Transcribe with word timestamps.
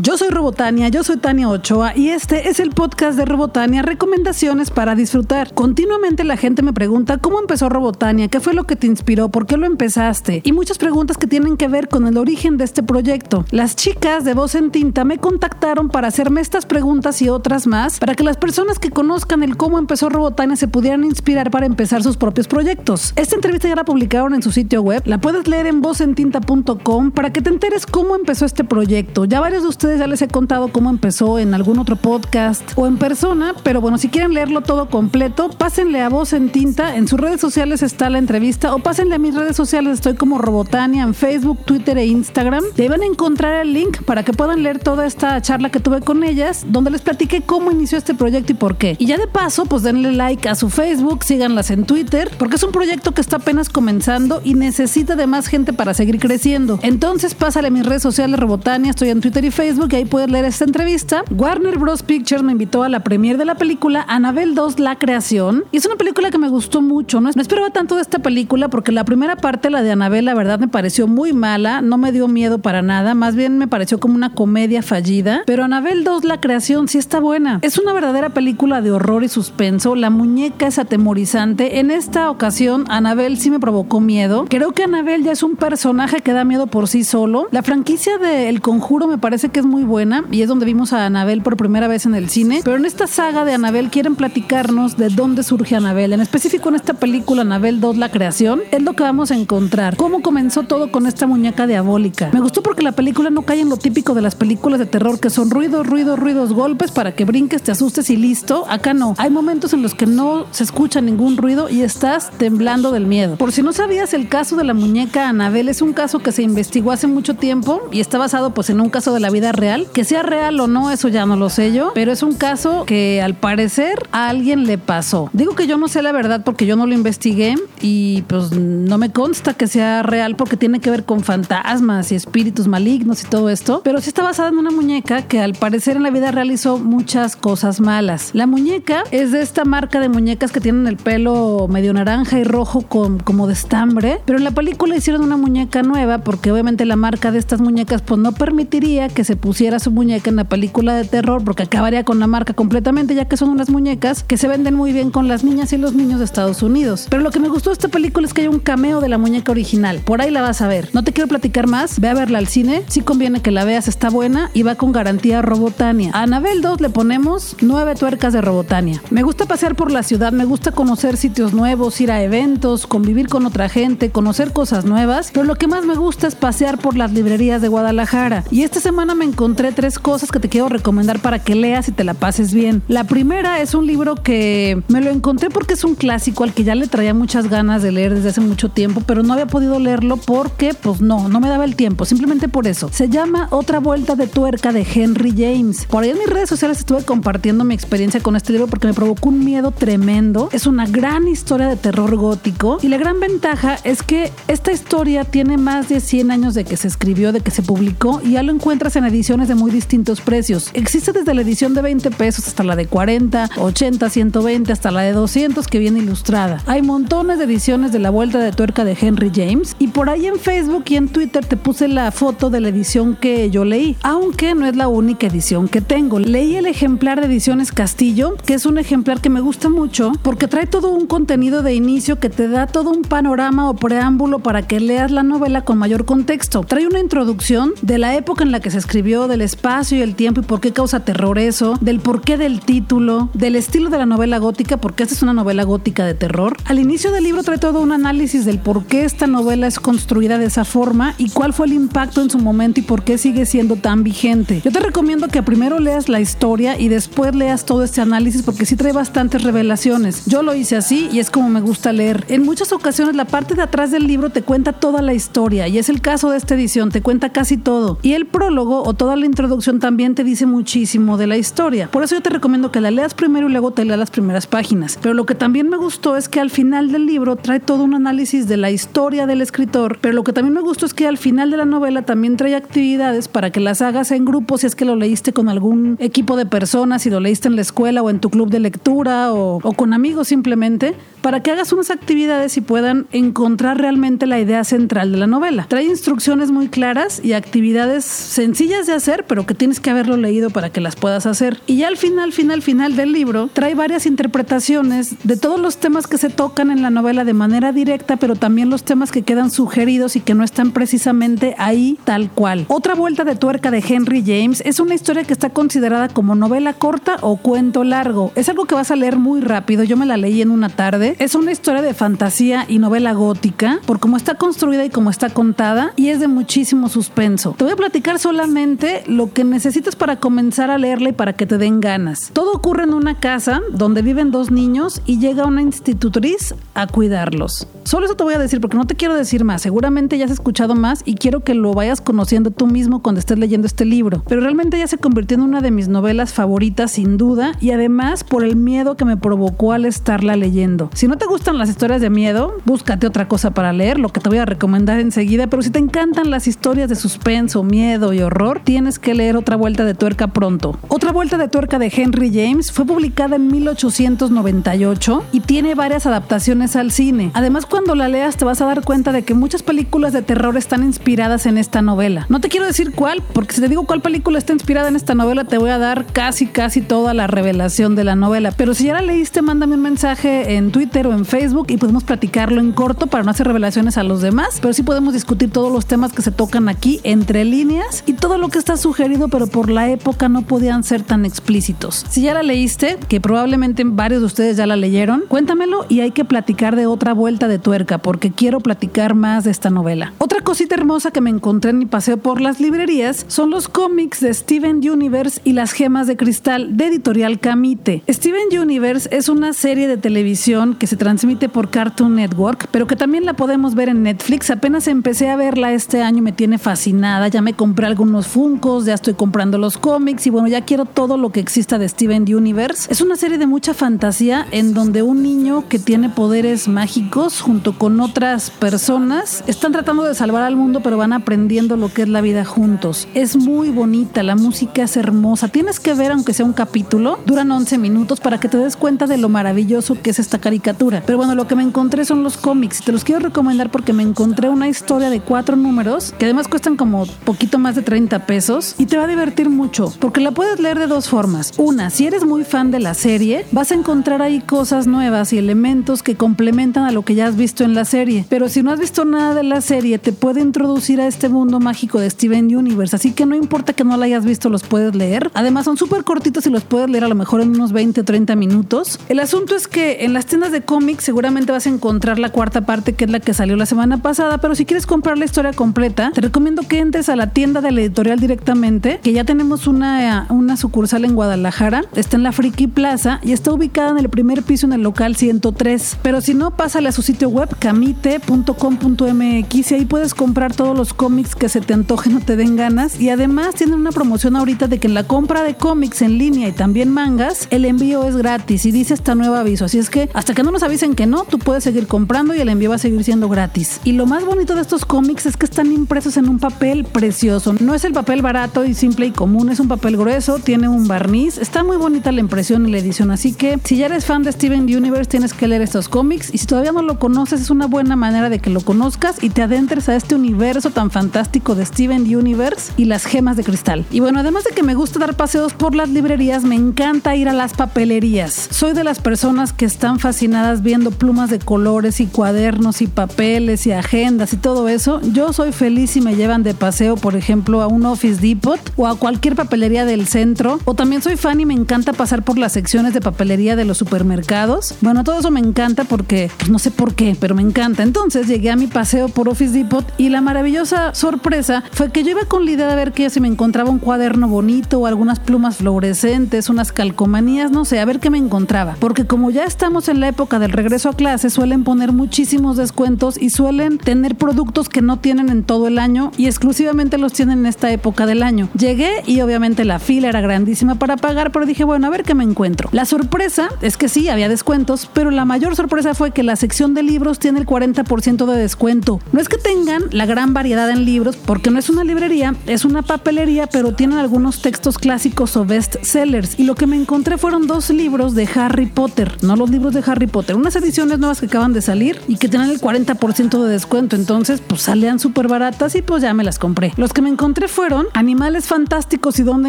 Yo 0.00 0.16
soy 0.16 0.28
Robotania, 0.28 0.88
yo 0.90 1.02
soy 1.02 1.16
Tania 1.16 1.48
Ochoa 1.48 1.92
y 1.96 2.10
este 2.10 2.48
es 2.48 2.60
el 2.60 2.70
podcast 2.70 3.18
de 3.18 3.24
Robotania, 3.24 3.82
recomendaciones 3.82 4.70
para 4.70 4.94
disfrutar. 4.94 5.52
Continuamente 5.54 6.22
la 6.22 6.36
gente 6.36 6.62
me 6.62 6.72
pregunta 6.72 7.18
cómo 7.18 7.40
empezó 7.40 7.68
Robotania, 7.68 8.28
qué 8.28 8.38
fue 8.38 8.54
lo 8.54 8.62
que 8.62 8.76
te 8.76 8.86
inspiró, 8.86 9.28
por 9.28 9.46
qué 9.46 9.56
lo 9.56 9.66
empezaste 9.66 10.40
y 10.44 10.52
muchas 10.52 10.78
preguntas 10.78 11.18
que 11.18 11.26
tienen 11.26 11.56
que 11.56 11.66
ver 11.66 11.88
con 11.88 12.06
el 12.06 12.16
origen 12.16 12.58
de 12.58 12.64
este 12.64 12.84
proyecto. 12.84 13.44
Las 13.50 13.74
chicas 13.74 14.22
de 14.22 14.34
Voz 14.34 14.54
en 14.54 14.70
Tinta 14.70 15.02
me 15.02 15.18
contactaron 15.18 15.88
para 15.88 16.06
hacerme 16.06 16.42
estas 16.42 16.64
preguntas 16.64 17.20
y 17.20 17.28
otras 17.28 17.66
más 17.66 17.98
para 17.98 18.14
que 18.14 18.22
las 18.22 18.36
personas 18.36 18.78
que 18.78 18.90
conozcan 18.90 19.42
el 19.42 19.56
cómo 19.56 19.80
empezó 19.80 20.10
Robotania 20.10 20.54
se 20.54 20.68
pudieran 20.68 21.02
inspirar 21.02 21.50
para 21.50 21.66
empezar 21.66 22.04
sus 22.04 22.16
propios 22.16 22.46
proyectos. 22.46 23.14
Esta 23.16 23.34
entrevista 23.34 23.66
ya 23.66 23.74
la 23.74 23.84
publicaron 23.84 24.32
en 24.32 24.44
su 24.44 24.52
sitio 24.52 24.80
web, 24.80 25.02
la 25.06 25.18
puedes 25.18 25.48
leer 25.48 25.66
en 25.66 25.82
vozentinta.com 25.82 27.10
para 27.10 27.32
que 27.32 27.42
te 27.42 27.50
enteres 27.50 27.84
cómo 27.84 28.14
empezó 28.14 28.44
este 28.44 28.62
proyecto. 28.62 29.24
Ya 29.24 29.40
varios 29.40 29.64
de 29.64 29.68
ustedes 29.70 29.87
ya 29.96 30.06
les 30.06 30.20
he 30.22 30.28
contado 30.28 30.68
cómo 30.68 30.90
empezó 30.90 31.38
en 31.38 31.54
algún 31.54 31.78
otro 31.78 31.96
podcast 31.96 32.62
o 32.76 32.86
en 32.86 32.98
persona, 32.98 33.54
pero 33.62 33.80
bueno, 33.80 33.96
si 33.96 34.08
quieren 34.08 34.34
leerlo 34.34 34.60
todo 34.60 34.90
completo, 34.90 35.50
pásenle 35.50 36.02
a 36.02 36.08
Voz 36.08 36.32
en 36.32 36.50
Tinta. 36.50 36.96
En 36.96 37.08
sus 37.08 37.18
redes 37.18 37.40
sociales 37.40 37.82
está 37.82 38.10
la 38.10 38.18
entrevista 38.18 38.74
o 38.74 38.80
pásenle 38.80 39.14
a 39.14 39.18
mis 39.18 39.34
redes 39.34 39.56
sociales. 39.56 39.94
Estoy 39.94 40.14
como 40.14 40.38
Robotania 40.38 41.02
en 41.02 41.14
Facebook, 41.14 41.64
Twitter 41.64 41.96
e 41.96 42.06
Instagram. 42.06 42.64
Deben 42.76 43.02
encontrar 43.02 43.62
el 43.62 43.72
link 43.72 44.02
para 44.02 44.24
que 44.24 44.32
puedan 44.32 44.62
leer 44.62 44.78
toda 44.80 45.06
esta 45.06 45.40
charla 45.40 45.70
que 45.70 45.80
tuve 45.80 46.00
con 46.00 46.24
ellas, 46.24 46.66
donde 46.68 46.90
les 46.90 47.00
platiqué 47.00 47.42
cómo 47.42 47.70
inició 47.70 47.98
este 47.98 48.14
proyecto 48.14 48.52
y 48.52 48.56
por 48.56 48.76
qué. 48.76 48.96
Y 48.98 49.06
ya 49.06 49.16
de 49.16 49.28
paso, 49.28 49.64
pues 49.66 49.82
denle 49.82 50.12
like 50.12 50.48
a 50.48 50.54
su 50.54 50.68
Facebook, 50.70 51.24
síganlas 51.24 51.70
en 51.70 51.84
Twitter, 51.84 52.30
porque 52.38 52.56
es 52.56 52.62
un 52.62 52.72
proyecto 52.72 53.12
que 53.12 53.20
está 53.20 53.36
apenas 53.36 53.68
comenzando 53.68 54.40
y 54.44 54.54
necesita 54.54 55.16
de 55.16 55.26
más 55.26 55.46
gente 55.46 55.72
para 55.72 55.94
seguir 55.94 56.18
creciendo. 56.18 56.78
Entonces, 56.82 57.34
pásale 57.34 57.68
a 57.68 57.70
mis 57.70 57.86
redes 57.86 58.02
sociales 58.02 58.40
Robotania, 58.40 58.90
estoy 58.90 59.10
en 59.10 59.20
Twitter 59.20 59.44
y 59.44 59.50
Facebook 59.50 59.77
que 59.86 59.96
ahí 59.96 60.04
puedes 60.04 60.30
leer 60.30 60.44
esta 60.46 60.64
entrevista. 60.64 61.22
Warner 61.30 61.78
Bros. 61.78 62.02
Pictures 62.02 62.42
me 62.42 62.52
invitó 62.52 62.82
a 62.82 62.88
la 62.88 63.00
premiere 63.00 63.38
de 63.38 63.44
la 63.44 63.54
película 63.54 64.04
Anabel 64.08 64.54
2 64.54 64.80
La 64.80 64.96
Creación. 64.96 65.64
Y 65.70 65.76
es 65.76 65.86
una 65.86 65.96
película 65.96 66.30
que 66.30 66.38
me 66.38 66.48
gustó 66.48 66.82
mucho. 66.82 67.20
No, 67.20 67.28
esperaba 67.28 67.70
tanto 67.70 67.94
de 67.96 68.02
esta 68.02 68.18
película 68.18 68.68
porque 68.68 68.90
la 68.90 69.04
primera 69.04 69.36
parte, 69.36 69.70
la 69.70 69.82
de 69.82 69.92
Anabel, 69.92 70.24
la 70.24 70.34
verdad 70.34 70.58
me 70.58 70.68
pareció 70.68 71.06
muy 71.06 71.32
mala. 71.32 71.82
No 71.82 71.98
me 71.98 72.10
dio 72.10 72.26
miedo 72.26 72.58
para 72.58 72.82
nada. 72.82 73.14
Más 73.14 73.36
bien 73.36 73.58
me 73.58 73.68
pareció 73.68 74.00
como 74.00 74.14
una 74.14 74.34
comedia 74.34 74.82
fallida. 74.82 75.42
Pero 75.46 75.64
Anabel 75.64 76.02
2 76.02 76.24
La 76.24 76.40
Creación 76.40 76.88
sí 76.88 76.98
está 76.98 77.20
buena. 77.20 77.60
Es 77.62 77.78
una 77.78 77.92
verdadera 77.92 78.30
película 78.30 78.80
de 78.80 78.90
horror 78.90 79.22
y 79.22 79.28
suspenso. 79.28 79.94
La 79.94 80.10
muñeca 80.10 80.66
es 80.66 80.78
atemorizante. 80.78 81.78
En 81.78 81.90
esta 81.90 82.30
ocasión, 82.30 82.84
Anabel 82.88 83.38
sí 83.38 83.50
me 83.50 83.60
provocó 83.60 84.00
miedo. 84.00 84.46
Creo 84.48 84.72
que 84.72 84.84
Anabel 84.84 85.22
ya 85.22 85.32
es 85.32 85.42
un 85.42 85.56
personaje 85.56 86.20
que 86.20 86.32
da 86.32 86.44
miedo 86.44 86.66
por 86.66 86.88
sí 86.88 87.04
solo. 87.04 87.48
La 87.50 87.62
franquicia 87.62 88.18
de 88.18 88.48
El 88.48 88.60
Conjuro 88.60 89.06
me 89.06 89.18
parece 89.18 89.50
que 89.50 89.60
es 89.60 89.66
muy 89.68 89.84
buena 89.84 90.24
y 90.32 90.42
es 90.42 90.48
donde 90.48 90.66
vimos 90.66 90.92
a 90.92 91.06
Anabel 91.06 91.42
por 91.42 91.56
primera 91.56 91.86
vez 91.86 92.06
en 92.06 92.14
el 92.14 92.28
cine. 92.28 92.60
Pero 92.64 92.76
en 92.76 92.84
esta 92.84 93.06
saga 93.06 93.44
de 93.44 93.52
Anabel 93.54 93.90
quieren 93.90 94.16
platicarnos 94.16 94.96
de 94.96 95.08
dónde 95.10 95.42
surge 95.42 95.76
Anabel. 95.76 96.12
En 96.12 96.20
específico 96.20 96.68
en 96.68 96.76
esta 96.76 96.94
película 96.94 97.42
Anabel 97.42 97.80
2, 97.80 97.96
la 97.96 98.10
creación, 98.10 98.62
es 98.70 98.82
lo 98.82 98.94
que 98.94 99.02
vamos 99.02 99.30
a 99.30 99.36
encontrar. 99.36 99.96
Cómo 99.96 100.22
comenzó 100.22 100.64
todo 100.64 100.90
con 100.90 101.06
esta 101.06 101.26
muñeca 101.26 101.66
diabólica. 101.66 102.30
Me 102.32 102.40
gustó 102.40 102.62
porque 102.62 102.82
la 102.82 102.92
película 102.92 103.30
no 103.30 103.42
cae 103.42 103.60
en 103.60 103.68
lo 103.68 103.76
típico 103.76 104.14
de 104.14 104.22
las 104.22 104.34
películas 104.34 104.78
de 104.78 104.86
terror 104.86 105.20
que 105.20 105.30
son 105.30 105.50
ruidos, 105.50 105.86
ruidos, 105.86 106.18
ruidos, 106.18 106.52
golpes 106.52 106.90
para 106.90 107.14
que 107.14 107.24
brinques, 107.24 107.62
te 107.62 107.70
asustes 107.70 108.10
y 108.10 108.16
listo. 108.16 108.64
Acá 108.68 108.94
no. 108.94 109.14
Hay 109.18 109.30
momentos 109.30 109.72
en 109.72 109.82
los 109.82 109.94
que 109.94 110.06
no 110.06 110.46
se 110.50 110.64
escucha 110.64 111.00
ningún 111.00 111.36
ruido 111.36 111.68
y 111.68 111.82
estás 111.82 112.30
temblando 112.38 112.90
del 112.90 113.06
miedo. 113.06 113.36
Por 113.36 113.52
si 113.52 113.62
no 113.62 113.72
sabías, 113.72 114.14
el 114.14 114.28
caso 114.28 114.56
de 114.56 114.64
la 114.64 114.74
muñeca 114.74 115.28
Anabel 115.28 115.68
es 115.68 115.82
un 115.82 115.92
caso 115.92 116.20
que 116.20 116.32
se 116.32 116.42
investigó 116.42 116.92
hace 116.92 117.06
mucho 117.06 117.34
tiempo 117.34 117.82
y 117.92 118.00
está 118.00 118.18
basado 118.18 118.54
pues 118.54 118.70
en 118.70 118.80
un 118.80 118.90
caso 118.90 119.12
de 119.12 119.20
la 119.20 119.30
vida 119.30 119.52
real. 119.58 119.86
Que 119.92 120.04
sea 120.04 120.22
real 120.22 120.58
o 120.60 120.66
no, 120.66 120.90
eso 120.90 121.08
ya 121.08 121.26
no 121.26 121.36
lo 121.36 121.50
sé 121.50 121.72
yo, 121.72 121.92
pero 121.94 122.12
es 122.12 122.22
un 122.22 122.34
caso 122.34 122.84
que 122.86 123.20
al 123.22 123.34
parecer 123.34 123.98
a 124.12 124.28
alguien 124.28 124.64
le 124.64 124.78
pasó. 124.78 125.28
Digo 125.32 125.54
que 125.54 125.66
yo 125.66 125.76
no 125.76 125.88
sé 125.88 126.02
la 126.02 126.12
verdad 126.12 126.42
porque 126.44 126.66
yo 126.66 126.76
no 126.76 126.86
lo 126.86 126.94
investigué 126.94 127.56
y 127.80 128.22
pues 128.22 128.52
no 128.52 128.98
me 128.98 129.10
consta 129.10 129.54
que 129.54 129.66
sea 129.66 130.02
real 130.02 130.36
porque 130.36 130.56
tiene 130.56 130.80
que 130.80 130.90
ver 130.90 131.04
con 131.04 131.22
fantasmas 131.22 132.12
y 132.12 132.14
espíritus 132.14 132.68
malignos 132.68 133.22
y 133.22 133.26
todo 133.26 133.50
esto, 133.50 133.82
pero 133.84 134.00
sí 134.00 134.08
está 134.08 134.22
basada 134.22 134.48
en 134.48 134.58
una 134.58 134.70
muñeca 134.70 135.22
que 135.22 135.40
al 135.40 135.54
parecer 135.54 135.96
en 135.96 136.02
la 136.02 136.10
vida 136.10 136.30
real 136.30 136.50
hizo 136.50 136.78
muchas 136.78 137.36
cosas 137.36 137.80
malas. 137.80 138.30
La 138.32 138.46
muñeca 138.46 139.04
es 139.10 139.32
de 139.32 139.42
esta 139.42 139.64
marca 139.64 140.00
de 140.00 140.08
muñecas 140.08 140.52
que 140.52 140.60
tienen 140.60 140.86
el 140.86 140.96
pelo 140.96 141.66
medio 141.68 141.92
naranja 141.92 142.38
y 142.38 142.44
rojo 142.44 142.82
con, 142.82 143.18
como 143.18 143.46
de 143.46 143.52
estambre, 143.52 144.20
pero 144.24 144.38
en 144.38 144.44
la 144.44 144.50
película 144.50 144.96
hicieron 144.96 145.22
una 145.22 145.36
muñeca 145.36 145.82
nueva 145.82 146.18
porque 146.18 146.52
obviamente 146.52 146.84
la 146.84 146.96
marca 146.96 147.30
de 147.32 147.38
estas 147.38 147.60
muñecas 147.60 148.02
pues 148.02 148.20
no 148.20 148.32
permitiría 148.32 149.08
que 149.08 149.24
se 149.24 149.36
pusiera 149.48 149.78
su 149.78 149.90
muñeca 149.90 150.28
en 150.28 150.36
la 150.36 150.44
película 150.44 150.94
de 150.94 151.04
terror 151.04 151.42
porque 151.42 151.62
acabaría 151.62 152.04
con 152.04 152.18
la 152.18 152.26
marca 152.26 152.52
completamente 152.52 153.14
ya 153.14 153.24
que 153.24 153.38
son 153.38 153.48
unas 153.48 153.70
muñecas 153.70 154.22
que 154.22 154.36
se 154.36 154.46
venden 154.46 154.74
muy 154.74 154.92
bien 154.92 155.10
con 155.10 155.26
las 155.26 155.42
niñas 155.42 155.72
y 155.72 155.78
los 155.78 155.94
niños 155.94 156.18
de 156.18 156.26
Estados 156.26 156.62
Unidos. 156.62 157.06
Pero 157.08 157.22
lo 157.22 157.30
que 157.30 157.40
me 157.40 157.48
gustó 157.48 157.70
de 157.70 157.72
esta 157.72 157.88
película 157.88 158.26
es 158.26 158.34
que 158.34 158.42
hay 158.42 158.48
un 158.48 158.60
cameo 158.60 159.00
de 159.00 159.08
la 159.08 159.16
muñeca 159.16 159.50
original. 159.50 160.02
Por 160.04 160.20
ahí 160.20 160.30
la 160.30 160.42
vas 160.42 160.60
a 160.60 160.68
ver. 160.68 160.90
No 160.92 161.02
te 161.02 161.14
quiero 161.14 161.28
platicar 161.28 161.66
más. 161.66 161.98
Ve 161.98 162.08
a 162.10 162.14
verla 162.14 162.36
al 162.36 162.46
cine. 162.46 162.82
Sí 162.88 163.00
conviene 163.00 163.40
que 163.40 163.50
la 163.50 163.64
veas. 163.64 163.88
Está 163.88 164.10
buena 164.10 164.50
y 164.52 164.64
va 164.64 164.74
con 164.74 164.92
garantía 164.92 165.40
Robotania. 165.40 166.10
A 166.12 166.24
Anabel 166.24 166.60
2 166.60 166.82
le 166.82 166.90
ponemos 166.90 167.56
nueve 167.62 167.94
tuercas 167.94 168.34
de 168.34 168.42
Robotania. 168.42 169.00
Me 169.08 169.22
gusta 169.22 169.46
pasear 169.46 169.76
por 169.76 169.90
la 169.90 170.02
ciudad. 170.02 170.30
Me 170.30 170.44
gusta 170.44 170.72
conocer 170.72 171.16
sitios 171.16 171.54
nuevos, 171.54 171.98
ir 172.02 172.12
a 172.12 172.22
eventos, 172.22 172.86
convivir 172.86 173.28
con 173.28 173.46
otra 173.46 173.70
gente, 173.70 174.10
conocer 174.10 174.52
cosas 174.52 174.84
nuevas. 174.84 175.30
Pero 175.32 175.46
lo 175.46 175.54
que 175.54 175.68
más 175.68 175.86
me 175.86 175.94
gusta 175.94 176.26
es 176.26 176.34
pasear 176.34 176.76
por 176.76 176.98
las 176.98 177.12
librerías 177.12 177.62
de 177.62 177.68
Guadalajara. 177.68 178.44
Y 178.50 178.64
esta 178.64 178.80
semana 178.80 179.14
me 179.14 179.24
encontré 179.28 179.72
tres 179.72 179.98
cosas 179.98 180.30
que 180.30 180.40
te 180.40 180.48
quiero 180.48 180.68
recomendar 180.68 181.20
para 181.20 181.38
que 181.38 181.54
leas 181.54 181.88
y 181.88 181.92
te 181.92 182.04
la 182.04 182.14
pases 182.14 182.52
bien. 182.52 182.82
La 182.88 183.04
primera 183.04 183.60
es 183.60 183.74
un 183.74 183.86
libro 183.86 184.16
que 184.16 184.82
me 184.88 185.00
lo 185.00 185.10
encontré 185.10 185.50
porque 185.50 185.74
es 185.74 185.84
un 185.84 185.94
clásico 185.94 186.44
al 186.44 186.54
que 186.54 186.64
ya 186.64 186.74
le 186.74 186.86
traía 186.88 187.14
muchas 187.14 187.48
ganas 187.48 187.82
de 187.82 187.92
leer 187.92 188.14
desde 188.14 188.30
hace 188.30 188.40
mucho 188.40 188.70
tiempo, 188.70 189.02
pero 189.06 189.22
no 189.22 189.34
había 189.34 189.46
podido 189.46 189.78
leerlo 189.78 190.16
porque, 190.16 190.74
pues 190.74 191.00
no, 191.00 191.28
no 191.28 191.40
me 191.40 191.48
daba 191.48 191.64
el 191.64 191.76
tiempo, 191.76 192.04
simplemente 192.04 192.48
por 192.48 192.66
eso. 192.66 192.90
Se 192.92 193.08
llama 193.08 193.48
Otra 193.50 193.78
Vuelta 193.78 194.16
de 194.16 194.26
Tuerca 194.26 194.72
de 194.72 194.86
Henry 194.92 195.32
James. 195.36 195.84
Por 195.86 196.02
ahí 196.02 196.10
en 196.10 196.18
mis 196.18 196.28
redes 196.28 196.48
sociales 196.48 196.78
estuve 196.78 197.04
compartiendo 197.04 197.64
mi 197.64 197.74
experiencia 197.74 198.20
con 198.20 198.34
este 198.36 198.52
libro 198.52 198.66
porque 198.66 198.86
me 198.86 198.94
provocó 198.94 199.28
un 199.28 199.44
miedo 199.44 199.70
tremendo. 199.70 200.48
Es 200.52 200.66
una 200.66 200.86
gran 200.86 201.28
historia 201.28 201.68
de 201.68 201.76
terror 201.76 202.16
gótico 202.16 202.78
y 202.82 202.88
la 202.88 202.96
gran 202.96 203.20
ventaja 203.20 203.76
es 203.84 204.02
que 204.02 204.32
esta 204.48 204.72
historia 204.72 205.24
tiene 205.24 205.58
más 205.58 205.88
de 205.88 206.00
100 206.00 206.30
años 206.30 206.54
de 206.54 206.64
que 206.64 206.76
se 206.76 206.88
escribió, 206.88 207.32
de 207.32 207.40
que 207.40 207.50
se 207.50 207.62
publicó 207.62 208.20
y 208.24 208.32
ya 208.32 208.42
lo 208.42 208.52
encuentras 208.52 208.96
en 208.96 209.04
ediciones 209.04 209.17
de 209.18 209.54
muy 209.56 209.72
distintos 209.72 210.20
precios. 210.20 210.70
Existe 210.74 211.12
desde 211.12 211.34
la 211.34 211.42
edición 211.42 211.74
de 211.74 211.82
20 211.82 212.12
pesos 212.12 212.46
hasta 212.46 212.62
la 212.62 212.76
de 212.76 212.86
40, 212.86 213.50
80, 213.58 214.08
120, 214.08 214.72
hasta 214.72 214.92
la 214.92 215.02
de 215.02 215.12
200 215.12 215.66
que 215.66 215.80
viene 215.80 215.98
ilustrada. 215.98 216.62
Hay 216.66 216.82
montones 216.82 217.38
de 217.38 217.44
ediciones 217.44 217.90
de 217.90 217.98
la 217.98 218.10
vuelta 218.10 218.38
de 218.38 218.52
tuerca 218.52 218.84
de 218.84 218.96
Henry 218.98 219.32
James 219.34 219.74
y 219.80 219.88
por 219.88 220.08
ahí 220.08 220.26
en 220.26 220.38
Facebook 220.38 220.84
y 220.88 220.96
en 220.96 221.08
Twitter 221.08 221.44
te 221.44 221.56
puse 221.56 221.88
la 221.88 222.12
foto 222.12 222.48
de 222.48 222.60
la 222.60 222.68
edición 222.68 223.16
que 223.16 223.50
yo 223.50 223.64
leí, 223.64 223.96
aunque 224.02 224.54
no 224.54 224.66
es 224.66 224.76
la 224.76 224.86
única 224.86 225.26
edición 225.26 225.66
que 225.66 225.80
tengo. 225.80 226.20
Leí 226.20 226.54
el 226.54 226.66
ejemplar 226.66 227.20
de 227.20 227.26
Ediciones 227.26 227.72
Castillo, 227.72 228.36
que 228.46 228.54
es 228.54 228.66
un 228.66 228.78
ejemplar 228.78 229.20
que 229.20 229.30
me 229.30 229.40
gusta 229.40 229.68
mucho 229.68 230.12
porque 230.22 230.46
trae 230.46 230.66
todo 230.66 230.90
un 230.90 231.06
contenido 231.06 231.62
de 231.62 231.74
inicio 231.74 232.20
que 232.20 232.30
te 232.30 232.48
da 232.48 232.68
todo 232.68 232.90
un 232.90 233.02
panorama 233.02 233.68
o 233.68 233.74
preámbulo 233.74 234.38
para 234.38 234.62
que 234.62 234.78
leas 234.78 235.10
la 235.10 235.24
novela 235.24 235.62
con 235.62 235.76
mayor 235.76 236.04
contexto. 236.04 236.62
Trae 236.62 236.86
una 236.86 237.00
introducción 237.00 237.72
de 237.82 237.98
la 237.98 238.14
época 238.14 238.44
en 238.44 238.52
la 238.52 238.60
que 238.60 238.70
se 238.70 238.78
escribió, 238.78 239.07
del 239.08 239.40
espacio 239.40 239.96
y 239.96 240.02
el 240.02 240.14
tiempo 240.14 240.42
y 240.42 240.44
por 240.44 240.60
qué 240.60 240.72
causa 240.72 241.00
terror 241.00 241.38
eso, 241.38 241.78
del 241.80 241.98
porqué 241.98 242.36
del 242.36 242.60
título, 242.60 243.30
del 243.32 243.56
estilo 243.56 243.88
de 243.88 243.96
la 243.96 244.04
novela 244.04 244.36
gótica, 244.36 244.76
porque 244.76 245.02
esta 245.02 245.14
es 245.14 245.22
una 245.22 245.32
novela 245.32 245.62
gótica 245.62 246.04
de 246.04 246.12
terror. 246.12 246.58
Al 246.66 246.78
inicio 246.78 247.10
del 247.10 247.24
libro 247.24 247.42
trae 247.42 247.56
todo 247.56 247.80
un 247.80 247.92
análisis 247.92 248.44
del 248.44 248.58
por 248.58 248.84
qué 248.84 249.06
esta 249.06 249.26
novela 249.26 249.66
es 249.66 249.80
construida 249.80 250.36
de 250.36 250.44
esa 250.44 250.66
forma 250.66 251.14
y 251.16 251.30
cuál 251.30 251.54
fue 251.54 251.66
el 251.66 251.72
impacto 251.72 252.20
en 252.20 252.28
su 252.28 252.38
momento 252.38 252.80
y 252.80 252.82
por 252.82 253.02
qué 253.02 253.16
sigue 253.16 253.46
siendo 253.46 253.76
tan 253.76 254.04
vigente. 254.04 254.60
Yo 254.62 254.70
te 254.70 254.80
recomiendo 254.80 255.28
que 255.28 255.42
primero 255.42 255.78
leas 255.78 256.10
la 256.10 256.20
historia 256.20 256.78
y 256.78 256.88
después 256.88 257.34
leas 257.34 257.64
todo 257.64 257.84
este 257.84 258.02
análisis 258.02 258.42
porque 258.42 258.66
sí 258.66 258.76
trae 258.76 258.92
bastantes 258.92 259.42
revelaciones. 259.42 260.26
Yo 260.26 260.42
lo 260.42 260.54
hice 260.54 260.76
así 260.76 261.08
y 261.10 261.20
es 261.20 261.30
como 261.30 261.48
me 261.48 261.62
gusta 261.62 261.94
leer. 261.94 262.26
En 262.28 262.44
muchas 262.44 262.72
ocasiones 262.72 263.16
la 263.16 263.24
parte 263.24 263.54
de 263.54 263.62
atrás 263.62 263.90
del 263.90 264.06
libro 264.06 264.28
te 264.28 264.42
cuenta 264.42 264.74
toda 264.74 265.00
la 265.00 265.14
historia 265.14 265.66
y 265.66 265.78
es 265.78 265.88
el 265.88 266.02
caso 266.02 266.30
de 266.30 266.36
esta 266.36 266.54
edición, 266.54 266.90
te 266.90 267.00
cuenta 267.00 267.30
casi 267.30 267.56
todo. 267.56 267.98
Y 268.02 268.12
el 268.12 268.26
prólogo 268.26 268.82
o 268.82 268.97
toda 268.98 269.16
la 269.16 269.24
introducción 269.26 269.78
también 269.78 270.16
te 270.16 270.24
dice 270.24 270.44
muchísimo 270.44 271.16
de 271.16 271.28
la 271.28 271.36
historia. 271.36 271.88
Por 271.90 272.02
eso 272.02 272.16
yo 272.16 272.20
te 272.20 272.30
recomiendo 272.30 272.72
que 272.72 272.80
la 272.80 272.90
leas 272.90 273.14
primero 273.14 273.48
y 273.48 273.52
luego 273.52 273.70
te 273.70 273.84
leas 273.84 273.98
las 273.98 274.10
primeras 274.10 274.48
páginas. 274.48 274.98
Pero 275.00 275.14
lo 275.14 275.24
que 275.24 275.36
también 275.36 275.68
me 275.68 275.76
gustó 275.76 276.16
es 276.16 276.28
que 276.28 276.40
al 276.40 276.50
final 276.50 276.90
del 276.90 277.06
libro 277.06 277.36
trae 277.36 277.60
todo 277.60 277.84
un 277.84 277.94
análisis 277.94 278.48
de 278.48 278.56
la 278.56 278.72
historia 278.72 279.26
del 279.26 279.40
escritor. 279.40 279.98
Pero 280.00 280.14
lo 280.14 280.24
que 280.24 280.32
también 280.32 280.52
me 280.52 280.60
gustó 280.60 280.84
es 280.84 280.94
que 280.94 281.06
al 281.06 281.16
final 281.16 281.50
de 281.50 281.56
la 281.56 281.64
novela 281.64 282.02
también 282.02 282.36
trae 282.36 282.56
actividades 282.56 283.28
para 283.28 283.50
que 283.50 283.60
las 283.60 283.80
hagas 283.82 284.10
en 284.10 284.24
grupo 284.24 284.58
si 284.58 284.66
es 284.66 284.74
que 284.74 284.84
lo 284.84 284.96
leíste 284.96 285.32
con 285.32 285.48
algún 285.48 285.96
equipo 286.00 286.36
de 286.36 286.44
personas, 286.44 287.02
si 287.02 287.10
lo 287.10 287.20
leíste 287.20 287.46
en 287.46 287.54
la 287.54 287.62
escuela 287.62 288.02
o 288.02 288.10
en 288.10 288.18
tu 288.18 288.30
club 288.30 288.50
de 288.50 288.58
lectura 288.58 289.32
o, 289.32 289.60
o 289.62 289.72
con 289.74 289.92
amigos 289.92 290.26
simplemente, 290.26 290.96
para 291.22 291.40
que 291.40 291.52
hagas 291.52 291.72
unas 291.72 291.90
actividades 291.90 292.56
y 292.56 292.62
puedan 292.62 293.06
encontrar 293.12 293.78
realmente 293.78 294.26
la 294.26 294.40
idea 294.40 294.64
central 294.64 295.12
de 295.12 295.18
la 295.18 295.28
novela. 295.28 295.66
Trae 295.68 295.84
instrucciones 295.84 296.50
muy 296.50 296.68
claras 296.68 297.24
y 297.24 297.34
actividades 297.34 298.04
sencillas 298.04 298.87
hacer, 298.94 299.24
pero 299.26 299.46
que 299.46 299.54
tienes 299.54 299.80
que 299.80 299.90
haberlo 299.90 300.16
leído 300.16 300.50
para 300.50 300.70
que 300.70 300.80
las 300.80 300.96
puedas 300.96 301.26
hacer. 301.26 301.60
Y 301.66 301.78
ya 301.78 301.88
al 301.88 301.96
final, 301.96 302.32
final, 302.32 302.62
final 302.62 302.96
del 302.96 303.12
libro, 303.12 303.48
trae 303.52 303.74
varias 303.74 304.06
interpretaciones 304.06 305.14
de 305.24 305.36
todos 305.36 305.60
los 305.60 305.78
temas 305.78 306.06
que 306.06 306.18
se 306.18 306.30
tocan 306.30 306.70
en 306.70 306.82
la 306.82 306.90
novela 306.90 307.24
de 307.24 307.34
manera 307.34 307.72
directa, 307.72 308.16
pero 308.16 308.36
también 308.36 308.70
los 308.70 308.84
temas 308.84 309.12
que 309.12 309.22
quedan 309.22 309.50
sugeridos 309.50 310.16
y 310.16 310.20
que 310.20 310.34
no 310.34 310.44
están 310.44 310.72
precisamente 310.72 311.54
ahí 311.58 311.98
tal 312.04 312.30
cual. 312.30 312.64
Otra 312.68 312.94
vuelta 312.94 313.24
de 313.24 313.36
tuerca 313.36 313.70
de 313.70 313.84
Henry 313.86 314.22
James 314.24 314.62
es 314.64 314.80
una 314.80 314.94
historia 314.94 315.24
que 315.24 315.32
está 315.32 315.50
considerada 315.50 316.08
como 316.08 316.34
novela 316.34 316.72
corta 316.72 317.16
o 317.20 317.36
cuento 317.36 317.84
largo. 317.84 318.32
Es 318.34 318.48
algo 318.48 318.66
que 318.66 318.74
vas 318.74 318.90
a 318.90 318.96
leer 318.96 319.16
muy 319.16 319.40
rápido. 319.40 319.84
Yo 319.84 319.96
me 319.96 320.06
la 320.06 320.16
leí 320.16 320.42
en 320.42 320.50
una 320.50 320.68
tarde. 320.68 321.16
Es 321.18 321.34
una 321.34 321.52
historia 321.52 321.82
de 321.82 321.94
fantasía 321.94 322.64
y 322.68 322.78
novela 322.78 323.12
gótica 323.12 323.80
por 323.86 323.98
cómo 323.98 324.16
está 324.16 324.34
construida 324.34 324.84
y 324.84 324.90
cómo 324.90 325.10
está 325.10 325.30
contada 325.30 325.92
y 325.96 326.08
es 326.08 326.20
de 326.20 326.28
muchísimo 326.28 326.88
suspenso. 326.88 327.54
Te 327.56 327.64
voy 327.64 327.72
a 327.72 327.76
platicar 327.76 328.18
solamente 328.18 328.77
lo 329.06 329.32
que 329.32 329.44
necesitas 329.44 329.96
para 329.96 330.20
comenzar 330.20 330.70
a 330.70 330.78
leerla 330.78 331.10
y 331.10 331.12
para 331.12 331.32
que 331.32 331.46
te 331.46 331.58
den 331.58 331.80
ganas. 331.80 332.30
Todo 332.32 332.52
ocurre 332.52 332.84
en 332.84 332.94
una 332.94 333.18
casa 333.18 333.60
donde 333.72 334.02
viven 334.02 334.30
dos 334.30 334.50
niños 334.50 335.02
y 335.04 335.18
llega 335.18 335.46
una 335.46 335.62
institutriz 335.62 336.54
a 336.74 336.86
cuidarlos. 336.86 337.66
Solo 337.84 338.06
eso 338.06 338.14
te 338.14 338.24
voy 338.24 338.34
a 338.34 338.38
decir 338.38 338.60
porque 338.60 338.76
no 338.76 338.86
te 338.86 338.94
quiero 338.94 339.14
decir 339.14 339.44
más. 339.44 339.62
Seguramente 339.62 340.16
ya 340.16 340.26
has 340.26 340.30
escuchado 340.30 340.74
más 340.74 341.02
y 341.04 341.14
quiero 341.14 341.40
que 341.40 341.54
lo 341.54 341.72
vayas 341.72 342.00
conociendo 342.00 342.50
tú 342.50 342.66
mismo 342.66 343.02
cuando 343.02 343.18
estés 343.18 343.38
leyendo 343.38 343.66
este 343.66 343.84
libro. 343.84 344.22
Pero 344.28 344.42
realmente 344.42 344.78
ya 344.78 344.86
se 344.86 344.98
convirtió 344.98 345.36
en 345.36 345.42
una 345.42 345.60
de 345.60 345.70
mis 345.70 345.88
novelas 345.88 346.32
favoritas 346.32 346.92
sin 346.92 347.16
duda 347.16 347.52
y 347.60 347.72
además 347.72 348.24
por 348.24 348.44
el 348.44 348.56
miedo 348.56 348.96
que 348.96 349.04
me 349.04 349.16
provocó 349.16 349.72
al 349.72 349.86
estarla 349.86 350.36
leyendo. 350.36 350.90
Si 350.94 351.08
no 351.08 351.18
te 351.18 351.26
gustan 351.26 351.58
las 351.58 351.68
historias 351.68 352.00
de 352.00 352.10
miedo, 352.10 352.54
búscate 352.64 353.06
otra 353.06 353.26
cosa 353.26 353.52
para 353.52 353.72
leer, 353.72 353.98
lo 353.98 354.10
que 354.10 354.20
te 354.20 354.28
voy 354.28 354.38
a 354.38 354.44
recomendar 354.44 355.00
enseguida. 355.00 355.48
Pero 355.48 355.62
si 355.62 355.70
te 355.70 355.78
encantan 355.78 356.30
las 356.30 356.46
historias 356.46 356.88
de 356.88 356.94
suspenso, 356.94 357.64
miedo 357.64 358.12
y 358.12 358.20
horror, 358.20 358.60
tienes 358.68 358.98
que 358.98 359.14
leer 359.14 359.34
otra 359.38 359.56
vuelta 359.56 359.86
de 359.86 359.94
tuerca 359.94 360.26
pronto. 360.26 360.78
Otra 360.88 361.10
vuelta 361.10 361.38
de 361.38 361.48
tuerca 361.48 361.78
de 361.78 361.90
Henry 361.90 362.30
James 362.30 362.70
fue 362.70 362.84
publicada 362.84 363.36
en 363.36 363.46
1898 363.46 365.24
y 365.32 365.40
tiene 365.40 365.74
varias 365.74 366.04
adaptaciones 366.04 366.76
al 366.76 366.92
cine. 366.92 367.30
Además, 367.32 367.64
cuando 367.64 367.94
la 367.94 368.08
leas 368.08 368.36
te 368.36 368.44
vas 368.44 368.60
a 368.60 368.66
dar 368.66 368.84
cuenta 368.84 369.10
de 369.10 369.22
que 369.22 369.32
muchas 369.32 369.62
películas 369.62 370.12
de 370.12 370.20
terror 370.20 370.54
están 370.58 370.84
inspiradas 370.84 371.46
en 371.46 371.56
esta 371.56 371.80
novela. 371.80 372.26
No 372.28 372.42
te 372.42 372.50
quiero 372.50 372.66
decir 372.66 372.92
cuál, 372.94 373.22
porque 373.32 373.54
si 373.54 373.62
te 373.62 373.70
digo 373.70 373.86
cuál 373.86 374.02
película 374.02 374.36
está 374.36 374.52
inspirada 374.52 374.88
en 374.88 374.96
esta 374.96 375.14
novela, 375.14 375.44
te 375.44 375.56
voy 375.56 375.70
a 375.70 375.78
dar 375.78 376.04
casi, 376.04 376.46
casi 376.46 376.82
toda 376.82 377.14
la 377.14 377.26
revelación 377.26 377.96
de 377.96 378.04
la 378.04 378.16
novela. 378.16 378.50
Pero 378.50 378.74
si 378.74 378.84
ya 378.84 378.92
la 378.92 379.00
leíste, 379.00 379.40
mándame 379.40 379.76
un 379.76 379.82
mensaje 379.82 380.56
en 380.56 380.72
Twitter 380.72 381.06
o 381.06 381.14
en 381.14 381.24
Facebook 381.24 381.68
y 381.70 381.78
podemos 381.78 382.04
platicarlo 382.04 382.60
en 382.60 382.72
corto 382.72 383.06
para 383.06 383.24
no 383.24 383.30
hacer 383.30 383.46
revelaciones 383.46 383.96
a 383.96 384.02
los 384.02 384.20
demás. 384.20 384.58
Pero 384.60 384.74
sí 384.74 384.82
podemos 384.82 385.14
discutir 385.14 385.50
todos 385.50 385.72
los 385.72 385.86
temas 385.86 386.12
que 386.12 386.20
se 386.20 386.32
tocan 386.32 386.68
aquí 386.68 387.00
entre 387.02 387.46
líneas 387.46 388.04
y 388.04 388.12
todo 388.12 388.36
lo 388.36 388.48
que 388.50 388.57
está 388.58 388.76
sugerido, 388.76 389.28
pero 389.28 389.46
por 389.46 389.70
la 389.70 389.88
época 389.90 390.28
no 390.28 390.42
podían 390.42 390.84
ser 390.84 391.02
tan 391.02 391.24
explícitos. 391.24 392.04
Si 392.08 392.22
ya 392.22 392.34
la 392.34 392.42
leíste, 392.42 392.98
que 393.08 393.20
probablemente 393.20 393.84
varios 393.84 394.20
de 394.20 394.26
ustedes 394.26 394.56
ya 394.56 394.66
la 394.66 394.76
leyeron, 394.76 395.24
cuéntamelo 395.28 395.86
y 395.88 396.00
hay 396.00 396.10
que 396.10 396.24
platicar 396.24 396.76
de 396.76 396.86
otra 396.86 397.14
vuelta 397.14 397.48
de 397.48 397.58
tuerca, 397.58 397.98
porque 397.98 398.30
quiero 398.30 398.60
platicar 398.60 399.14
más 399.14 399.44
de 399.44 399.50
esta 399.50 399.70
novela. 399.70 400.12
Otra 400.18 400.40
cosita 400.40 400.74
hermosa 400.74 401.10
que 401.10 401.20
me 401.20 401.30
encontré 401.30 401.70
en 401.70 401.78
mi 401.78 401.86
paseo 401.86 402.18
por 402.18 402.40
las 402.40 402.60
librerías 402.60 403.24
son 403.28 403.50
los 403.50 403.68
cómics 403.68 404.20
de 404.20 404.32
Steven 404.34 404.76
Universe 404.88 405.40
y 405.44 405.52
las 405.52 405.72
gemas 405.72 406.06
de 406.06 406.16
cristal 406.16 406.76
de 406.76 406.86
editorial 406.86 407.40
Camite. 407.40 408.02
Steven 408.08 408.58
Universe 408.60 409.08
es 409.12 409.28
una 409.28 409.52
serie 409.52 409.88
de 409.88 409.96
televisión 409.96 410.74
que 410.74 410.86
se 410.86 410.96
transmite 410.96 411.48
por 411.48 411.70
Cartoon 411.70 412.16
Network, 412.16 412.68
pero 412.70 412.86
que 412.86 412.96
también 412.96 413.24
la 413.24 413.34
podemos 413.34 413.74
ver 413.74 413.88
en 413.88 414.02
Netflix. 414.02 414.50
Apenas 414.50 414.88
empecé 414.88 415.28
a 415.30 415.36
verla 415.36 415.72
este 415.72 416.02
año 416.02 416.18
y 416.18 416.22
me 416.22 416.32
tiene 416.32 416.58
fascinada. 416.58 417.28
Ya 417.28 417.42
me 417.42 417.54
compré 417.54 417.86
algunos 417.86 418.26
Funcos, 418.38 418.84
ya 418.84 418.94
estoy 418.94 419.14
comprando 419.14 419.58
los 419.58 419.78
cómics 419.78 420.24
y 420.28 420.30
bueno, 420.30 420.46
ya 420.46 420.60
quiero 420.60 420.84
todo 420.84 421.16
lo 421.16 421.30
que 421.30 421.40
exista 421.40 421.76
de 421.76 421.88
Steven 421.88 422.22
Universe. 422.32 422.86
Es 422.88 423.00
una 423.00 423.16
serie 423.16 423.36
de 423.36 423.48
mucha 423.48 423.74
fantasía 423.74 424.46
en 424.52 424.74
donde 424.74 425.02
un 425.02 425.24
niño 425.24 425.64
que 425.68 425.80
tiene 425.80 426.08
poderes 426.08 426.68
mágicos 426.68 427.40
junto 427.40 427.76
con 427.76 427.98
otras 427.98 428.50
personas 428.50 429.42
están 429.48 429.72
tratando 429.72 430.04
de 430.04 430.14
salvar 430.14 430.44
al 430.44 430.54
mundo, 430.54 430.82
pero 430.84 430.96
van 430.96 431.12
aprendiendo 431.12 431.76
lo 431.76 431.92
que 431.92 432.02
es 432.02 432.08
la 432.08 432.20
vida 432.20 432.44
juntos. 432.44 433.08
Es 433.12 433.36
muy 433.36 433.70
bonita, 433.70 434.22
la 434.22 434.36
música 434.36 434.84
es 434.84 434.96
hermosa. 434.96 435.48
Tienes 435.48 435.80
que 435.80 435.94
ver, 435.94 436.12
aunque 436.12 436.32
sea 436.32 436.46
un 436.46 436.52
capítulo, 436.52 437.18
duran 437.26 437.50
11 437.50 437.76
minutos 437.78 438.20
para 438.20 438.38
que 438.38 438.48
te 438.48 438.56
des 438.56 438.76
cuenta 438.76 439.08
de 439.08 439.18
lo 439.18 439.28
maravilloso 439.28 440.00
que 440.00 440.10
es 440.10 440.20
esta 440.20 440.38
caricatura. 440.38 441.02
Pero 441.04 441.18
bueno, 441.18 441.34
lo 441.34 441.48
que 441.48 441.56
me 441.56 441.64
encontré 441.64 442.04
son 442.04 442.22
los 442.22 442.36
cómics. 442.36 442.84
Te 442.84 442.92
los 442.92 443.02
quiero 443.02 443.18
recomendar 443.18 443.72
porque 443.72 443.92
me 443.92 444.04
encontré 444.04 444.48
una 444.48 444.68
historia 444.68 445.10
de 445.10 445.18
cuatro 445.18 445.56
números 445.56 446.14
que 446.16 446.26
además 446.26 446.46
cuestan 446.46 446.76
como 446.76 447.04
poquito 447.24 447.58
más 447.58 447.74
de 447.74 447.82
30 447.82 448.27
pesos 448.28 448.74
y 448.76 448.84
te 448.84 448.98
va 448.98 449.04
a 449.04 449.06
divertir 449.06 449.48
mucho 449.48 449.90
porque 449.98 450.20
la 450.20 450.32
puedes 450.32 450.60
leer 450.60 450.78
de 450.78 450.86
dos 450.86 451.08
formas. 451.08 451.54
Una, 451.56 451.88
si 451.88 452.06
eres 452.06 452.26
muy 452.26 452.44
fan 452.44 452.70
de 452.70 452.78
la 452.78 452.92
serie, 452.92 453.46
vas 453.52 453.72
a 453.72 453.74
encontrar 453.74 454.20
ahí 454.20 454.40
cosas 454.40 454.86
nuevas 454.86 455.32
y 455.32 455.38
elementos 455.38 456.02
que 456.02 456.14
complementan 456.14 456.84
a 456.84 456.92
lo 456.92 457.02
que 457.02 457.14
ya 457.14 457.26
has 457.26 457.36
visto 457.36 457.64
en 457.64 457.74
la 457.74 457.86
serie. 457.86 458.26
Pero 458.28 458.50
si 458.50 458.62
no 458.62 458.70
has 458.70 458.78
visto 458.78 459.06
nada 459.06 459.34
de 459.34 459.44
la 459.44 459.62
serie, 459.62 459.98
te 459.98 460.12
puede 460.12 460.42
introducir 460.42 461.00
a 461.00 461.06
este 461.06 461.30
mundo 461.30 461.58
mágico 461.58 461.98
de 462.00 462.10
Steven 462.10 462.54
Universe. 462.54 462.94
Así 462.94 463.12
que 463.12 463.24
no 463.24 463.34
importa 463.34 463.72
que 463.72 463.82
no 463.82 463.96
la 463.96 464.04
hayas 464.04 464.26
visto, 464.26 464.50
los 464.50 464.62
puedes 464.62 464.94
leer. 464.94 465.30
Además, 465.32 465.64
son 465.64 465.78
súper 465.78 466.04
cortitos 466.04 466.46
y 466.46 466.50
los 466.50 466.64
puedes 466.64 466.90
leer 466.90 467.04
a 467.04 467.08
lo 467.08 467.14
mejor 467.14 467.40
en 467.40 467.48
unos 467.48 467.72
20 467.72 468.02
o 468.02 468.04
30 468.04 468.36
minutos. 468.36 469.00
El 469.08 469.20
asunto 469.20 469.56
es 469.56 469.68
que 469.68 470.04
en 470.04 470.12
las 470.12 470.26
tiendas 470.26 470.52
de 470.52 470.60
cómics 470.60 471.04
seguramente 471.04 471.50
vas 471.50 471.66
a 471.66 471.70
encontrar 471.70 472.18
la 472.18 472.30
cuarta 472.30 472.66
parte, 472.66 472.92
que 472.92 473.06
es 473.06 473.10
la 473.10 473.20
que 473.20 473.32
salió 473.32 473.56
la 473.56 473.64
semana 473.64 474.02
pasada. 474.02 474.36
Pero 474.36 474.54
si 474.54 474.66
quieres 474.66 474.86
comprar 474.86 475.16
la 475.16 475.24
historia 475.24 475.54
completa, 475.54 476.10
te 476.14 476.20
recomiendo 476.20 476.62
que 476.62 476.78
entres 476.78 477.08
a 477.08 477.16
la 477.16 477.30
tienda 477.30 477.62
de 477.62 477.72
la 477.72 477.80
editorial 477.80 478.17
directamente, 478.20 479.00
que 479.02 479.12
ya 479.12 479.24
tenemos 479.24 479.66
una, 479.66 480.26
una 480.30 480.56
sucursal 480.56 481.04
en 481.04 481.14
Guadalajara. 481.14 481.84
Está 481.94 482.16
en 482.16 482.22
la 482.22 482.32
Friki 482.32 482.66
Plaza 482.66 483.20
y 483.22 483.32
está 483.32 483.52
ubicada 483.52 483.90
en 483.90 483.98
el 483.98 484.08
primer 484.08 484.42
piso 484.42 484.66
en 484.66 484.72
el 484.72 484.82
local 484.82 485.16
103. 485.16 485.98
Pero 486.02 486.20
si 486.20 486.34
no, 486.34 486.52
pásale 486.52 486.88
a 486.88 486.92
su 486.92 487.02
sitio 487.02 487.28
web 487.28 487.48
camite.com.mx 487.58 489.70
y 489.70 489.74
ahí 489.74 489.84
puedes 489.84 490.14
comprar 490.14 490.54
todos 490.54 490.76
los 490.76 490.94
cómics 490.94 491.34
que 491.34 491.48
se 491.48 491.60
te 491.60 491.74
antojen 491.74 492.16
o 492.16 492.20
te 492.20 492.36
den 492.36 492.56
ganas. 492.56 493.00
Y 493.00 493.10
además 493.10 493.54
tienen 493.54 493.76
una 493.76 493.92
promoción 493.92 494.36
ahorita 494.36 494.66
de 494.66 494.78
que 494.78 494.86
en 494.86 494.94
la 494.94 495.04
compra 495.04 495.42
de 495.42 495.54
cómics 495.54 496.02
en 496.02 496.18
línea 496.18 496.48
y 496.48 496.52
también 496.52 496.90
mangas, 496.90 497.46
el 497.50 497.64
envío 497.64 498.04
es 498.04 498.16
gratis 498.16 498.66
y 498.66 498.72
dice 498.72 498.94
esta 498.94 499.14
nuevo 499.14 499.34
aviso. 499.34 499.66
Así 499.66 499.78
es 499.78 499.90
que 499.90 500.08
hasta 500.14 500.34
que 500.34 500.42
no 500.42 500.50
nos 500.50 500.62
avisen 500.62 500.94
que 500.94 501.06
no, 501.06 501.24
tú 501.24 501.38
puedes 501.38 501.64
seguir 501.64 501.86
comprando 501.86 502.34
y 502.34 502.40
el 502.40 502.48
envío 502.48 502.70
va 502.70 502.76
a 502.76 502.78
seguir 502.78 503.02
siendo 503.04 503.28
gratis. 503.28 503.80
Y 503.84 503.92
lo 503.92 504.06
más 504.06 504.24
bonito 504.24 504.54
de 504.54 504.62
estos 504.62 504.84
cómics 504.84 505.26
es 505.26 505.36
que 505.36 505.46
están 505.46 505.72
impresos 505.72 506.16
en 506.16 506.28
un 506.28 506.38
papel 506.38 506.84
precioso. 506.84 507.54
No 507.60 507.74
es 507.74 507.84
el 507.84 507.92
papel 507.92 508.07
barato 508.16 508.64
y 508.64 508.74
simple 508.74 509.06
y 509.06 509.10
común, 509.10 509.50
es 509.50 509.60
un 509.60 509.68
papel 509.68 509.96
grueso, 509.96 510.38
tiene 510.38 510.68
un 510.68 510.88
barniz. 510.88 511.38
Está 511.38 511.62
muy 511.62 511.76
bonita 511.76 512.10
la 512.10 512.20
impresión 512.20 512.66
y 512.66 512.72
la 512.72 512.78
edición. 512.78 513.10
Así 513.10 513.34
que 513.34 513.58
si 513.62 513.76
ya 513.76 513.86
eres 513.86 514.06
fan 514.06 514.22
de 514.22 514.32
Steven 514.32 514.62
Universe, 514.62 515.10
tienes 515.10 515.34
que 515.34 515.46
leer 515.46 515.62
estos 515.62 515.88
cómics. 515.88 516.30
Y 516.32 516.38
si 516.38 516.46
todavía 516.46 516.72
no 516.72 516.82
lo 516.82 516.98
conoces, 516.98 517.40
es 517.40 517.50
una 517.50 517.66
buena 517.66 517.96
manera 517.96 518.30
de 518.30 518.38
que 518.38 518.50
lo 518.50 518.60
conozcas 518.62 519.22
y 519.22 519.30
te 519.30 519.42
adentres 519.42 519.88
a 519.88 519.96
este 519.96 520.14
universo 520.14 520.70
tan 520.70 520.90
fantástico 520.90 521.54
de 521.54 521.66
Steven 521.66 522.02
Universe 522.02 522.72
y 522.76 522.86
las 522.86 523.04
gemas 523.04 523.36
de 523.36 523.44
cristal. 523.44 523.84
Y 523.90 524.00
bueno, 524.00 524.20
además 524.20 524.44
de 524.44 524.52
que 524.52 524.62
me 524.62 524.74
gusta 524.74 524.98
dar 524.98 525.14
paseos 525.14 525.52
por 525.52 525.74
las 525.74 525.90
librerías, 525.90 526.44
me 526.44 526.54
encanta 526.54 527.14
ir 527.14 527.28
a 527.28 527.32
las 527.32 527.52
papelerías. 527.52 528.48
Soy 528.50 528.72
de 528.72 528.84
las 528.84 529.00
personas 529.00 529.52
que 529.52 529.66
están 529.66 529.98
fascinadas 529.98 530.62
viendo 530.62 530.90
plumas 530.90 531.30
de 531.30 531.38
colores 531.38 532.00
y 532.00 532.06
cuadernos 532.06 532.80
y 532.82 532.86
papeles 532.86 533.66
y 533.66 533.72
agendas 533.72 534.32
y 534.32 534.36
todo 534.36 534.68
eso. 534.68 535.00
Yo 535.12 535.32
soy 535.32 535.52
feliz 535.52 535.90
si 535.90 536.00
me 536.00 536.16
llevan 536.16 536.42
de 536.42 536.54
paseo, 536.54 536.96
por 536.96 537.16
ejemplo, 537.16 537.62
a 537.62 537.66
un 537.66 537.84
Office 537.98 538.20
Depot 538.20 538.60
o 538.76 538.86
a 538.86 538.96
cualquier 538.96 539.34
papelería 539.34 539.84
del 539.84 540.06
centro. 540.06 540.60
O 540.64 540.74
también 540.74 541.02
soy 541.02 541.16
fan 541.16 541.40
y 541.40 541.46
me 541.46 541.54
encanta 541.54 541.92
pasar 541.92 542.22
por 542.22 542.38
las 542.38 542.52
secciones 542.52 542.94
de 542.94 543.00
papelería 543.00 543.56
de 543.56 543.64
los 543.64 543.76
supermercados. 543.76 544.76
Bueno, 544.80 545.02
todo 545.02 545.18
eso 545.18 545.32
me 545.32 545.40
encanta 545.40 545.82
porque, 545.82 546.30
pues 546.38 546.48
no 546.48 546.60
sé 546.60 546.70
por 546.70 546.94
qué, 546.94 547.16
pero 547.18 547.34
me 547.34 547.42
encanta. 547.42 547.82
Entonces 547.82 548.28
llegué 548.28 548.50
a 548.50 548.56
mi 548.56 548.68
paseo 548.68 549.08
por 549.08 549.28
Office 549.28 549.52
Depot 549.52 549.84
y 549.98 550.10
la 550.10 550.20
maravillosa 550.20 550.94
sorpresa 550.94 551.64
fue 551.72 551.90
que 551.90 552.04
yo 552.04 552.10
iba 552.10 552.24
con 552.26 552.44
la 552.44 552.52
idea 552.52 552.68
de 552.68 552.76
ver 552.76 552.92
que 552.92 553.10
si 553.10 553.18
me 553.20 553.26
encontraba 553.26 553.68
un 553.68 553.80
cuaderno 553.80 554.28
bonito 554.28 554.78
o 554.78 554.86
algunas 554.86 555.18
plumas 555.18 555.56
fluorescentes, 555.56 556.48
unas 556.48 556.70
calcomanías, 556.70 557.50
no 557.50 557.64
sé, 557.64 557.80
a 557.80 557.84
ver 557.84 557.98
qué 557.98 558.10
me 558.10 558.18
encontraba. 558.18 558.76
Porque 558.78 559.06
como 559.06 559.30
ya 559.30 559.42
estamos 559.42 559.88
en 559.88 559.98
la 559.98 560.06
época 560.06 560.38
del 560.38 560.52
regreso 560.52 560.88
a 560.90 560.94
clase, 560.94 561.30
suelen 561.30 561.64
poner 561.64 561.90
muchísimos 561.90 562.56
descuentos 562.56 563.20
y 563.20 563.30
suelen 563.30 563.78
tener 563.78 564.14
productos 564.14 564.68
que 564.68 564.82
no 564.82 565.00
tienen 565.00 565.30
en 565.30 565.42
todo 565.42 565.66
el 565.66 565.80
año 565.80 566.12
y 566.16 566.26
exclusivamente 566.26 566.96
los 566.96 567.12
tienen 567.12 567.40
en 567.40 567.46
esta 567.46 567.72
época 567.88 568.04
del 568.04 568.22
año. 568.22 568.50
Llegué 568.52 569.02
y 569.06 569.22
obviamente 569.22 569.64
la 569.64 569.78
fila 569.78 570.10
era 570.10 570.20
grandísima 570.20 570.74
para 570.74 570.98
pagar, 570.98 571.32
pero 571.32 571.46
dije, 571.46 571.64
bueno, 571.64 571.86
a 571.86 571.90
ver 571.90 572.02
qué 572.02 572.14
me 572.14 572.22
encuentro. 572.22 572.68
La 572.72 572.84
sorpresa 572.84 573.48
es 573.62 573.78
que 573.78 573.88
sí, 573.88 574.10
había 574.10 574.28
descuentos, 574.28 574.90
pero 574.92 575.10
la 575.10 575.24
mayor 575.24 575.56
sorpresa 575.56 575.94
fue 575.94 576.10
que 576.10 576.22
la 576.22 576.36
sección 576.36 576.74
de 576.74 576.82
libros 576.82 577.18
tiene 577.18 577.40
el 577.40 577.46
40% 577.46 578.26
de 578.26 578.38
descuento. 578.38 579.00
No 579.12 579.20
es 579.20 579.28
que 579.30 579.38
tengan 579.38 579.84
la 579.90 580.04
gran 580.04 580.34
variedad 580.34 580.68
en 580.68 580.84
libros, 580.84 581.16
porque 581.16 581.50
no 581.50 581.58
es 581.58 581.70
una 581.70 581.82
librería, 581.82 582.34
es 582.46 582.66
una 582.66 582.82
papelería, 582.82 583.46
pero 583.46 583.72
tienen 583.72 583.96
algunos 583.96 584.42
textos 584.42 584.76
clásicos 584.76 585.34
o 585.38 585.46
best 585.46 585.76
sellers. 585.80 586.38
Y 586.38 586.44
lo 586.44 586.54
que 586.54 586.66
me 586.66 586.76
encontré 586.76 587.16
fueron 587.16 587.46
dos 587.46 587.70
libros 587.70 588.14
de 588.14 588.28
Harry 588.34 588.66
Potter, 588.66 589.16
no 589.22 589.34
los 589.34 589.48
libros 589.48 589.72
de 589.72 589.82
Harry 589.86 590.08
Potter, 590.08 590.36
unas 590.36 590.54
ediciones 590.56 590.98
nuevas 590.98 591.20
que 591.20 591.26
acaban 591.26 591.54
de 591.54 591.62
salir 591.62 592.02
y 592.06 592.16
que 592.16 592.28
tienen 592.28 592.50
el 592.50 592.60
40% 592.60 593.42
de 593.42 593.50
descuento. 593.50 593.96
Entonces, 593.96 594.42
pues 594.46 594.60
salían 594.60 594.98
súper 594.98 595.26
baratas 595.26 595.74
y 595.74 595.80
pues 595.80 596.02
ya 596.02 596.12
me 596.12 596.22
las 596.22 596.38
compré. 596.38 596.74
Los 596.76 596.92
que 596.92 597.00
me 597.00 597.08
encontré 597.08 597.48
fueron 597.48 597.77
Animales 597.94 598.46
Fantásticos 598.46 599.18
y 599.18 599.22
dónde 599.22 599.48